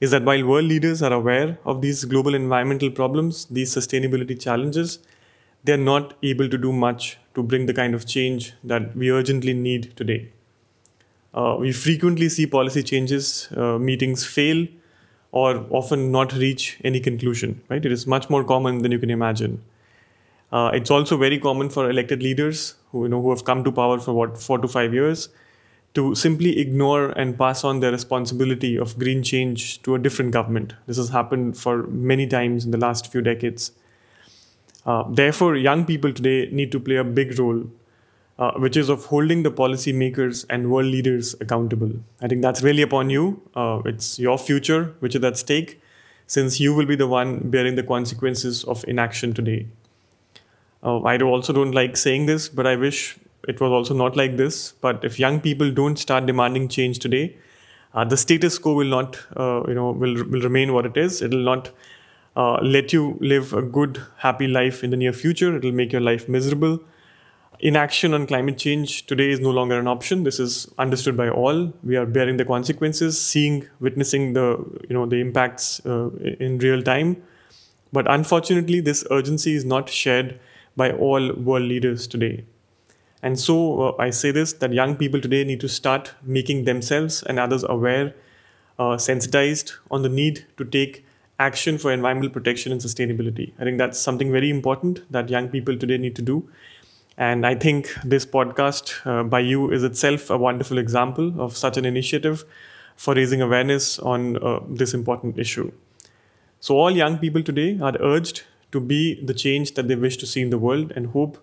is 0.00 0.10
that 0.10 0.24
while 0.24 0.44
world 0.44 0.64
leaders 0.64 1.02
are 1.02 1.12
aware 1.12 1.58
of 1.64 1.80
these 1.80 2.04
global 2.04 2.34
environmental 2.34 2.90
problems, 2.90 3.46
these 3.46 3.74
sustainability 3.74 4.40
challenges, 4.40 4.98
they're 5.64 5.76
not 5.76 6.14
able 6.22 6.48
to 6.48 6.58
do 6.58 6.72
much 6.72 7.18
to 7.34 7.42
bring 7.42 7.66
the 7.66 7.74
kind 7.74 7.94
of 7.94 8.06
change 8.06 8.52
that 8.62 8.94
we 8.96 9.10
urgently 9.10 9.54
need 9.54 9.96
today. 9.96 10.30
Uh, 11.32 11.56
we 11.58 11.72
frequently 11.72 12.28
see 12.28 12.46
policy 12.46 12.82
changes, 12.82 13.48
uh, 13.56 13.78
meetings 13.78 14.24
fail, 14.24 14.66
or 15.32 15.66
often 15.70 16.12
not 16.12 16.32
reach 16.34 16.78
any 16.84 17.00
conclusion. 17.00 17.60
Right? 17.68 17.84
It 17.84 17.90
is 17.90 18.06
much 18.06 18.30
more 18.30 18.44
common 18.44 18.82
than 18.82 18.92
you 18.92 18.98
can 18.98 19.10
imagine. 19.10 19.62
Uh, 20.52 20.70
it's 20.72 20.90
also 20.90 21.16
very 21.16 21.38
common 21.38 21.68
for 21.68 21.90
elected 21.90 22.22
leaders 22.22 22.74
who 22.92 23.02
you 23.04 23.08
know 23.08 23.20
who 23.20 23.30
have 23.30 23.44
come 23.44 23.64
to 23.64 23.72
power 23.72 23.98
for 23.98 24.12
what 24.12 24.38
four 24.40 24.58
to 24.58 24.68
five 24.68 24.94
years 24.94 25.28
to 25.94 26.14
simply 26.14 26.58
ignore 26.58 27.10
and 27.10 27.38
pass 27.38 27.62
on 27.62 27.80
their 27.80 27.92
responsibility 27.92 28.76
of 28.76 28.98
green 28.98 29.22
change 29.22 29.80
to 29.82 29.94
a 29.94 29.98
different 29.98 30.32
government. 30.32 30.74
This 30.86 30.96
has 30.96 31.08
happened 31.08 31.56
for 31.56 31.84
many 31.86 32.26
times 32.26 32.64
in 32.64 32.72
the 32.72 32.78
last 32.78 33.10
few 33.12 33.22
decades. 33.22 33.70
Uh, 34.84 35.04
therefore, 35.08 35.56
young 35.56 35.84
people 35.84 36.12
today 36.12 36.48
need 36.50 36.72
to 36.72 36.80
play 36.80 36.96
a 36.96 37.04
big 37.04 37.38
role, 37.38 37.64
uh, 38.38 38.52
which 38.58 38.76
is 38.76 38.88
of 38.88 39.04
holding 39.06 39.44
the 39.44 39.52
policymakers 39.52 40.44
and 40.50 40.70
world 40.70 40.86
leaders 40.86 41.34
accountable. 41.40 41.92
I 42.20 42.26
think 42.26 42.42
that's 42.42 42.62
really 42.62 42.82
upon 42.82 43.08
you. 43.08 43.40
Uh, 43.54 43.80
it's 43.84 44.18
your 44.18 44.36
future 44.36 44.94
which 44.98 45.14
is 45.14 45.22
at 45.22 45.38
stake, 45.38 45.80
since 46.26 46.58
you 46.58 46.74
will 46.74 46.86
be 46.86 46.96
the 46.96 47.06
one 47.06 47.38
bearing 47.50 47.76
the 47.76 47.84
consequences 47.84 48.64
of 48.64 48.84
inaction 48.88 49.32
today. 49.32 49.68
Uh, 50.82 51.00
I 51.02 51.18
also 51.18 51.52
don't 51.52 51.72
like 51.72 51.96
saying 51.96 52.26
this, 52.26 52.48
but 52.48 52.66
I 52.66 52.76
wish 52.76 53.16
it 53.48 53.60
was 53.60 53.70
also 53.70 53.94
not 53.94 54.16
like 54.16 54.36
this. 54.36 54.72
But 54.80 55.04
if 55.04 55.18
young 55.18 55.40
people 55.40 55.70
don't 55.70 55.98
start 55.98 56.26
demanding 56.26 56.68
change 56.68 56.98
today, 56.98 57.36
uh, 57.94 58.04
the 58.04 58.16
status 58.16 58.58
quo 58.58 58.74
will 58.74 58.88
not, 58.88 59.18
uh, 59.36 59.62
you 59.68 59.74
know, 59.74 59.90
will 59.90 60.14
will 60.24 60.40
remain 60.40 60.72
what 60.72 60.86
it 60.86 60.96
is. 60.96 61.22
It 61.22 61.30
will 61.30 61.44
not 61.44 61.70
uh, 62.36 62.58
let 62.62 62.92
you 62.92 63.16
live 63.20 63.52
a 63.52 63.62
good, 63.62 64.02
happy 64.18 64.48
life 64.48 64.82
in 64.82 64.90
the 64.90 64.96
near 64.96 65.12
future. 65.12 65.56
It 65.56 65.62
will 65.62 65.72
make 65.72 65.92
your 65.92 66.00
life 66.00 66.28
miserable. 66.28 66.80
Inaction 67.60 68.12
on 68.12 68.26
climate 68.26 68.58
change 68.58 69.06
today 69.06 69.30
is 69.30 69.40
no 69.40 69.50
longer 69.50 69.78
an 69.78 69.86
option. 69.86 70.24
This 70.24 70.40
is 70.40 70.68
understood 70.76 71.16
by 71.16 71.28
all. 71.28 71.72
We 71.84 71.96
are 71.96 72.04
bearing 72.04 72.36
the 72.36 72.44
consequences, 72.44 73.20
seeing, 73.20 73.68
witnessing 73.78 74.32
the, 74.32 74.58
you 74.88 74.94
know, 74.94 75.06
the 75.06 75.20
impacts 75.20 75.80
uh, 75.86 76.10
in 76.40 76.58
real 76.58 76.82
time. 76.82 77.22
But 77.92 78.10
unfortunately, 78.10 78.80
this 78.80 79.06
urgency 79.10 79.54
is 79.54 79.64
not 79.64 79.88
shared 79.88 80.40
by 80.76 80.90
all 80.90 81.32
world 81.34 81.62
leaders 81.62 82.08
today. 82.08 82.44
And 83.24 83.40
so 83.40 83.56
uh, 83.80 83.94
I 83.98 84.10
say 84.10 84.32
this 84.32 84.52
that 84.64 84.74
young 84.74 84.96
people 84.96 85.18
today 85.18 85.44
need 85.44 85.60
to 85.60 85.68
start 85.68 86.12
making 86.22 86.64
themselves 86.64 87.22
and 87.22 87.38
others 87.38 87.64
aware, 87.66 88.14
uh, 88.78 88.98
sensitized 88.98 89.72
on 89.90 90.02
the 90.02 90.10
need 90.10 90.44
to 90.58 90.64
take 90.64 91.06
action 91.38 91.78
for 91.78 91.90
environmental 91.90 92.28
protection 92.30 92.70
and 92.70 92.82
sustainability. 92.82 93.52
I 93.58 93.64
think 93.64 93.78
that's 93.78 93.98
something 93.98 94.30
very 94.30 94.50
important 94.50 95.00
that 95.10 95.30
young 95.30 95.48
people 95.48 95.78
today 95.78 95.96
need 95.96 96.14
to 96.16 96.22
do. 96.22 96.46
And 97.16 97.46
I 97.46 97.54
think 97.54 97.94
this 98.04 98.26
podcast 98.26 98.92
uh, 99.06 99.22
by 99.22 99.40
you 99.40 99.70
is 99.70 99.84
itself 99.84 100.28
a 100.28 100.36
wonderful 100.36 100.76
example 100.76 101.32
of 101.40 101.56
such 101.56 101.78
an 101.78 101.86
initiative 101.86 102.44
for 102.96 103.14
raising 103.14 103.40
awareness 103.40 103.98
on 104.00 104.36
uh, 104.36 104.60
this 104.68 104.92
important 104.92 105.38
issue. 105.38 105.72
So, 106.60 106.76
all 106.76 106.90
young 106.90 107.18
people 107.18 107.42
today 107.42 107.78
are 107.80 107.96
urged 108.00 108.42
to 108.72 108.80
be 108.80 109.14
the 109.24 109.32
change 109.32 109.74
that 109.74 109.88
they 109.88 109.96
wish 109.96 110.18
to 110.18 110.26
see 110.26 110.42
in 110.42 110.50
the 110.50 110.58
world 110.58 110.92
and 110.94 111.06
hope 111.06 111.38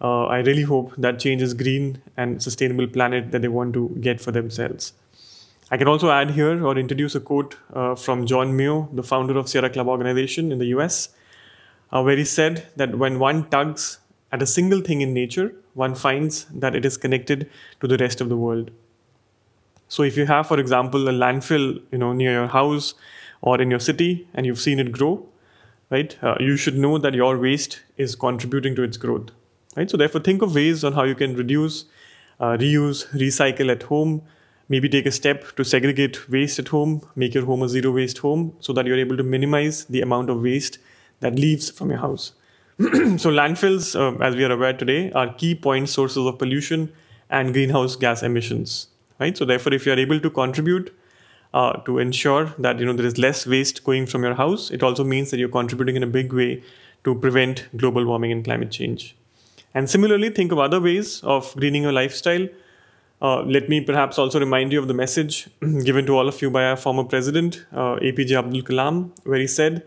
uh, 0.00 0.24
I 0.26 0.38
really 0.38 0.62
hope 0.62 0.94
that 0.96 1.18
changes 1.18 1.52
green 1.52 2.00
and 2.16 2.42
sustainable 2.42 2.86
planet 2.86 3.32
that 3.32 3.42
they 3.42 3.48
want 3.48 3.74
to 3.74 3.88
get 4.00 4.20
for 4.20 4.32
themselves. 4.32 4.94
I 5.70 5.76
can 5.76 5.88
also 5.88 6.10
add 6.10 6.30
here 6.30 6.64
or 6.66 6.76
introduce 6.76 7.14
a 7.14 7.20
quote 7.20 7.56
uh, 7.74 7.94
from 7.94 8.26
John 8.26 8.56
Muir, 8.56 8.88
the 8.92 9.02
founder 9.02 9.36
of 9.38 9.48
Sierra 9.48 9.70
Club 9.70 9.88
organization 9.88 10.50
in 10.52 10.58
the 10.58 10.66
US, 10.66 11.10
uh, 11.92 12.02
where 12.02 12.16
he 12.16 12.24
said 12.24 12.66
that 12.76 12.96
when 12.96 13.18
one 13.18 13.48
tugs 13.50 13.98
at 14.32 14.42
a 14.42 14.46
single 14.46 14.80
thing 14.80 15.00
in 15.00 15.12
nature, 15.12 15.54
one 15.74 15.94
finds 15.94 16.44
that 16.46 16.74
it 16.74 16.84
is 16.84 16.96
connected 16.96 17.48
to 17.80 17.86
the 17.86 17.98
rest 17.98 18.20
of 18.20 18.28
the 18.28 18.36
world. 18.36 18.70
So 19.88 20.02
if 20.02 20.16
you 20.16 20.26
have, 20.26 20.46
for 20.46 20.58
example, 20.58 21.08
a 21.08 21.12
landfill, 21.12 21.82
you 21.92 21.98
know, 21.98 22.12
near 22.12 22.32
your 22.32 22.46
house 22.46 22.94
or 23.42 23.60
in 23.60 23.70
your 23.70 23.80
city, 23.80 24.28
and 24.34 24.46
you've 24.46 24.60
seen 24.60 24.78
it 24.78 24.92
grow, 24.92 25.26
right? 25.90 26.16
Uh, 26.22 26.36
you 26.40 26.56
should 26.56 26.78
know 26.78 26.96
that 26.98 27.14
your 27.14 27.38
waste 27.38 27.80
is 27.96 28.14
contributing 28.14 28.74
to 28.76 28.82
its 28.82 28.96
growth 28.96 29.30
right? 29.76 29.90
So 29.90 29.96
therefore, 29.96 30.20
think 30.20 30.42
of 30.42 30.54
ways 30.54 30.84
on 30.84 30.92
how 30.92 31.04
you 31.04 31.14
can 31.14 31.34
reduce, 31.36 31.84
uh, 32.38 32.56
reuse, 32.56 33.06
recycle 33.10 33.70
at 33.70 33.84
home. 33.84 34.22
Maybe 34.68 34.88
take 34.88 35.06
a 35.06 35.10
step 35.10 35.56
to 35.56 35.64
segregate 35.64 36.28
waste 36.30 36.58
at 36.58 36.68
home, 36.68 37.02
make 37.16 37.34
your 37.34 37.44
home 37.44 37.62
a 37.62 37.68
zero 37.68 37.90
waste 37.90 38.18
home, 38.18 38.54
so 38.60 38.72
that 38.72 38.86
you're 38.86 38.98
able 38.98 39.16
to 39.16 39.24
minimize 39.24 39.84
the 39.86 40.00
amount 40.00 40.30
of 40.30 40.40
waste 40.40 40.78
that 41.20 41.34
leaves 41.34 41.70
from 41.70 41.90
your 41.90 41.98
house. 41.98 42.32
so 42.78 43.30
landfills, 43.30 43.94
uh, 43.98 44.16
as 44.22 44.36
we 44.36 44.44
are 44.44 44.52
aware 44.52 44.72
today, 44.72 45.10
are 45.12 45.34
key 45.34 45.54
point 45.54 45.88
sources 45.88 46.24
of 46.24 46.38
pollution 46.38 46.92
and 47.28 47.52
greenhouse 47.52 47.96
gas 47.96 48.22
emissions. 48.22 48.86
Right. 49.18 49.36
So 49.36 49.44
therefore, 49.44 49.74
if 49.74 49.84
you 49.84 49.92
are 49.92 49.98
able 49.98 50.18
to 50.18 50.30
contribute 50.30 50.96
uh, 51.52 51.72
to 51.82 51.98
ensure 51.98 52.54
that 52.58 52.78
you 52.78 52.86
know 52.86 52.92
there 52.94 53.04
is 53.04 53.18
less 53.18 53.46
waste 53.46 53.84
going 53.84 54.06
from 54.06 54.22
your 54.22 54.34
house, 54.34 54.70
it 54.70 54.82
also 54.82 55.04
means 55.04 55.30
that 55.30 55.38
you're 55.38 55.48
contributing 55.48 55.96
in 55.96 56.02
a 56.02 56.06
big 56.06 56.32
way 56.32 56.62
to 57.04 57.14
prevent 57.14 57.68
global 57.76 58.06
warming 58.06 58.32
and 58.32 58.44
climate 58.44 58.70
change. 58.70 59.16
And 59.74 59.88
similarly, 59.88 60.30
think 60.30 60.52
of 60.52 60.58
other 60.58 60.80
ways 60.80 61.22
of 61.22 61.54
greening 61.56 61.82
your 61.82 61.92
lifestyle. 61.92 62.48
Uh, 63.22 63.42
let 63.42 63.68
me 63.68 63.80
perhaps 63.80 64.18
also 64.18 64.40
remind 64.40 64.72
you 64.72 64.78
of 64.78 64.88
the 64.88 64.94
message 64.94 65.48
given 65.84 66.06
to 66.06 66.16
all 66.16 66.26
of 66.26 66.40
you 66.42 66.50
by 66.50 66.64
our 66.64 66.76
former 66.76 67.04
president, 67.04 67.64
uh, 67.72 67.96
APJ 67.96 68.38
Abdul 68.38 68.62
Kalam, 68.62 69.10
where 69.24 69.38
he 69.38 69.46
said 69.46 69.84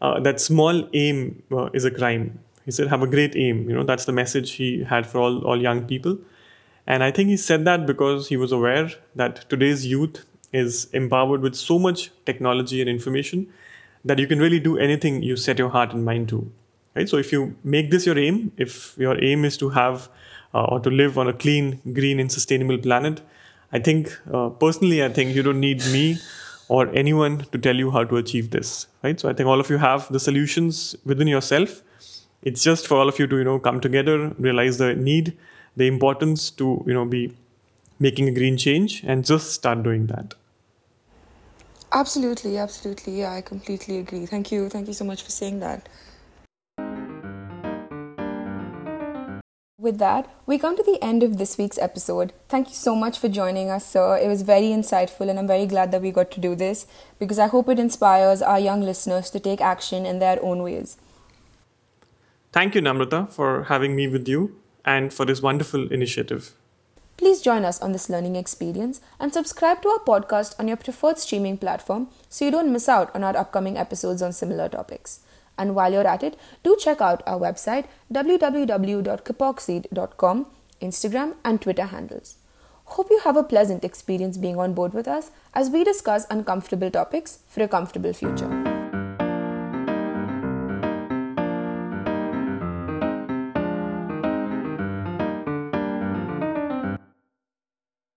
uh, 0.00 0.20
that 0.20 0.40
small 0.40 0.88
aim 0.92 1.42
uh, 1.50 1.70
is 1.72 1.84
a 1.84 1.90
crime. 1.90 2.38
He 2.64 2.70
said, 2.70 2.88
have 2.88 3.02
a 3.02 3.06
great 3.06 3.34
aim. 3.36 3.68
You 3.68 3.76
know, 3.76 3.84
that's 3.84 4.04
the 4.04 4.12
message 4.12 4.52
he 4.52 4.84
had 4.84 5.06
for 5.06 5.20
all, 5.20 5.44
all 5.46 5.60
young 5.60 5.86
people. 5.86 6.18
And 6.86 7.02
I 7.02 7.10
think 7.10 7.28
he 7.28 7.36
said 7.36 7.64
that 7.64 7.86
because 7.86 8.28
he 8.28 8.36
was 8.36 8.52
aware 8.52 8.90
that 9.14 9.48
today's 9.48 9.86
youth 9.86 10.24
is 10.52 10.88
empowered 10.92 11.40
with 11.40 11.54
so 11.54 11.78
much 11.78 12.10
technology 12.24 12.80
and 12.80 12.90
information 12.90 13.52
that 14.04 14.18
you 14.18 14.26
can 14.26 14.38
really 14.38 14.60
do 14.60 14.78
anything 14.78 15.22
you 15.22 15.36
set 15.36 15.58
your 15.58 15.70
heart 15.70 15.92
and 15.92 16.04
mind 16.04 16.28
to 16.28 16.50
right? 16.96 17.08
So 17.08 17.18
if 17.18 17.32
you 17.32 17.54
make 17.62 17.90
this 17.90 18.06
your 18.06 18.18
aim 18.18 18.52
if 18.56 18.96
your 18.98 19.22
aim 19.22 19.44
is 19.44 19.56
to 19.58 19.68
have 19.70 20.08
uh, 20.56 20.64
or 20.64 20.80
to 20.80 20.90
live 20.90 21.18
on 21.18 21.28
a 21.28 21.32
clean 21.32 21.80
green 21.92 22.20
and 22.20 22.32
sustainable 22.32 22.78
planet 22.78 23.20
i 23.72 23.78
think 23.78 24.12
uh, 24.32 24.48
personally 24.64 25.02
i 25.04 25.08
think 25.16 25.34
you 25.38 25.42
don't 25.48 25.60
need 25.60 25.82
me 25.96 26.04
or 26.68 26.82
anyone 27.00 27.34
to 27.52 27.58
tell 27.66 27.76
you 27.84 27.90
how 27.96 28.04
to 28.12 28.16
achieve 28.16 28.50
this 28.50 28.86
right? 29.02 29.20
So 29.20 29.28
i 29.28 29.32
think 29.32 29.48
all 29.48 29.60
of 29.60 29.70
you 29.70 29.78
have 29.78 30.08
the 30.12 30.20
solutions 30.20 30.96
within 31.04 31.28
yourself. 31.28 31.82
It's 32.42 32.62
just 32.62 32.86
for 32.86 32.96
all 32.96 33.08
of 33.08 33.18
you 33.18 33.26
to 33.26 33.36
you 33.38 33.44
know 33.44 33.58
come 33.58 33.80
together 33.80 34.16
realize 34.46 34.78
the 34.78 34.94
need 34.94 35.36
the 35.76 35.86
importance 35.86 36.50
to 36.62 36.82
you 36.86 36.94
know 36.94 37.04
be 37.04 37.22
making 38.06 38.28
a 38.28 38.34
green 38.38 38.56
change 38.64 39.02
and 39.04 39.24
just 39.24 39.52
start 39.52 39.82
doing 39.82 40.06
that. 40.08 40.34
Absolutely 41.92 42.58
absolutely. 42.58 43.20
Yeah 43.20 43.32
i 43.32 43.40
completely 43.40 43.98
agree. 43.98 44.26
Thank 44.26 44.52
you. 44.52 44.68
Thank 44.68 44.88
you 44.88 44.94
so 45.00 45.04
much 45.04 45.22
for 45.22 45.30
saying 45.30 45.60
that 45.60 45.88
With 49.86 49.98
that, 49.98 50.28
we 50.46 50.58
come 50.58 50.76
to 50.76 50.82
the 50.82 50.98
end 51.00 51.22
of 51.22 51.38
this 51.38 51.56
week's 51.56 51.78
episode. 51.78 52.32
Thank 52.48 52.70
you 52.70 52.74
so 52.74 52.96
much 52.96 53.20
for 53.20 53.28
joining 53.28 53.70
us, 53.70 53.86
sir. 53.88 54.18
It 54.18 54.26
was 54.26 54.42
very 54.42 54.70
insightful, 54.78 55.30
and 55.30 55.38
I'm 55.38 55.46
very 55.46 55.64
glad 55.64 55.92
that 55.92 56.02
we 56.02 56.10
got 56.10 56.32
to 56.32 56.40
do 56.40 56.56
this 56.56 56.88
because 57.20 57.38
I 57.38 57.46
hope 57.46 57.68
it 57.68 57.78
inspires 57.78 58.42
our 58.42 58.58
young 58.58 58.80
listeners 58.80 59.30
to 59.30 59.38
take 59.38 59.60
action 59.60 60.04
in 60.04 60.18
their 60.18 60.42
own 60.42 60.64
ways. 60.64 60.96
Thank 62.50 62.74
you, 62.74 62.80
Namrata, 62.80 63.30
for 63.30 63.62
having 63.68 63.94
me 63.94 64.08
with 64.08 64.26
you 64.26 64.56
and 64.84 65.14
for 65.14 65.24
this 65.24 65.40
wonderful 65.40 65.86
initiative. 65.92 66.50
Please 67.16 67.40
join 67.40 67.64
us 67.64 67.80
on 67.80 67.92
this 67.92 68.10
learning 68.10 68.34
experience 68.34 69.00
and 69.20 69.32
subscribe 69.32 69.82
to 69.82 69.88
our 69.88 70.00
podcast 70.00 70.58
on 70.58 70.66
your 70.66 70.78
preferred 70.78 71.20
streaming 71.20 71.58
platform 71.58 72.08
so 72.28 72.44
you 72.44 72.50
don't 72.50 72.72
miss 72.72 72.88
out 72.88 73.14
on 73.14 73.22
our 73.22 73.36
upcoming 73.36 73.76
episodes 73.76 74.20
on 74.20 74.32
similar 74.32 74.68
topics. 74.68 75.20
And 75.58 75.74
while 75.74 75.92
you're 75.92 76.06
at 76.06 76.22
it, 76.22 76.38
do 76.62 76.76
check 76.78 77.00
out 77.00 77.22
our 77.26 77.38
website 77.38 77.86
www.kipoxseed.com, 78.12 80.46
Instagram, 80.82 81.34
and 81.44 81.60
Twitter 81.60 81.84
handles. 81.84 82.36
Hope 82.84 83.08
you 83.10 83.20
have 83.24 83.36
a 83.36 83.42
pleasant 83.42 83.84
experience 83.84 84.36
being 84.36 84.58
on 84.58 84.74
board 84.74 84.94
with 84.94 85.08
us 85.08 85.32
as 85.54 85.70
we 85.70 85.84
discuss 85.84 86.26
uncomfortable 86.30 86.90
topics 86.90 87.38
for 87.48 87.62
a 87.62 87.68
comfortable 87.68 88.12
future. 88.12 88.65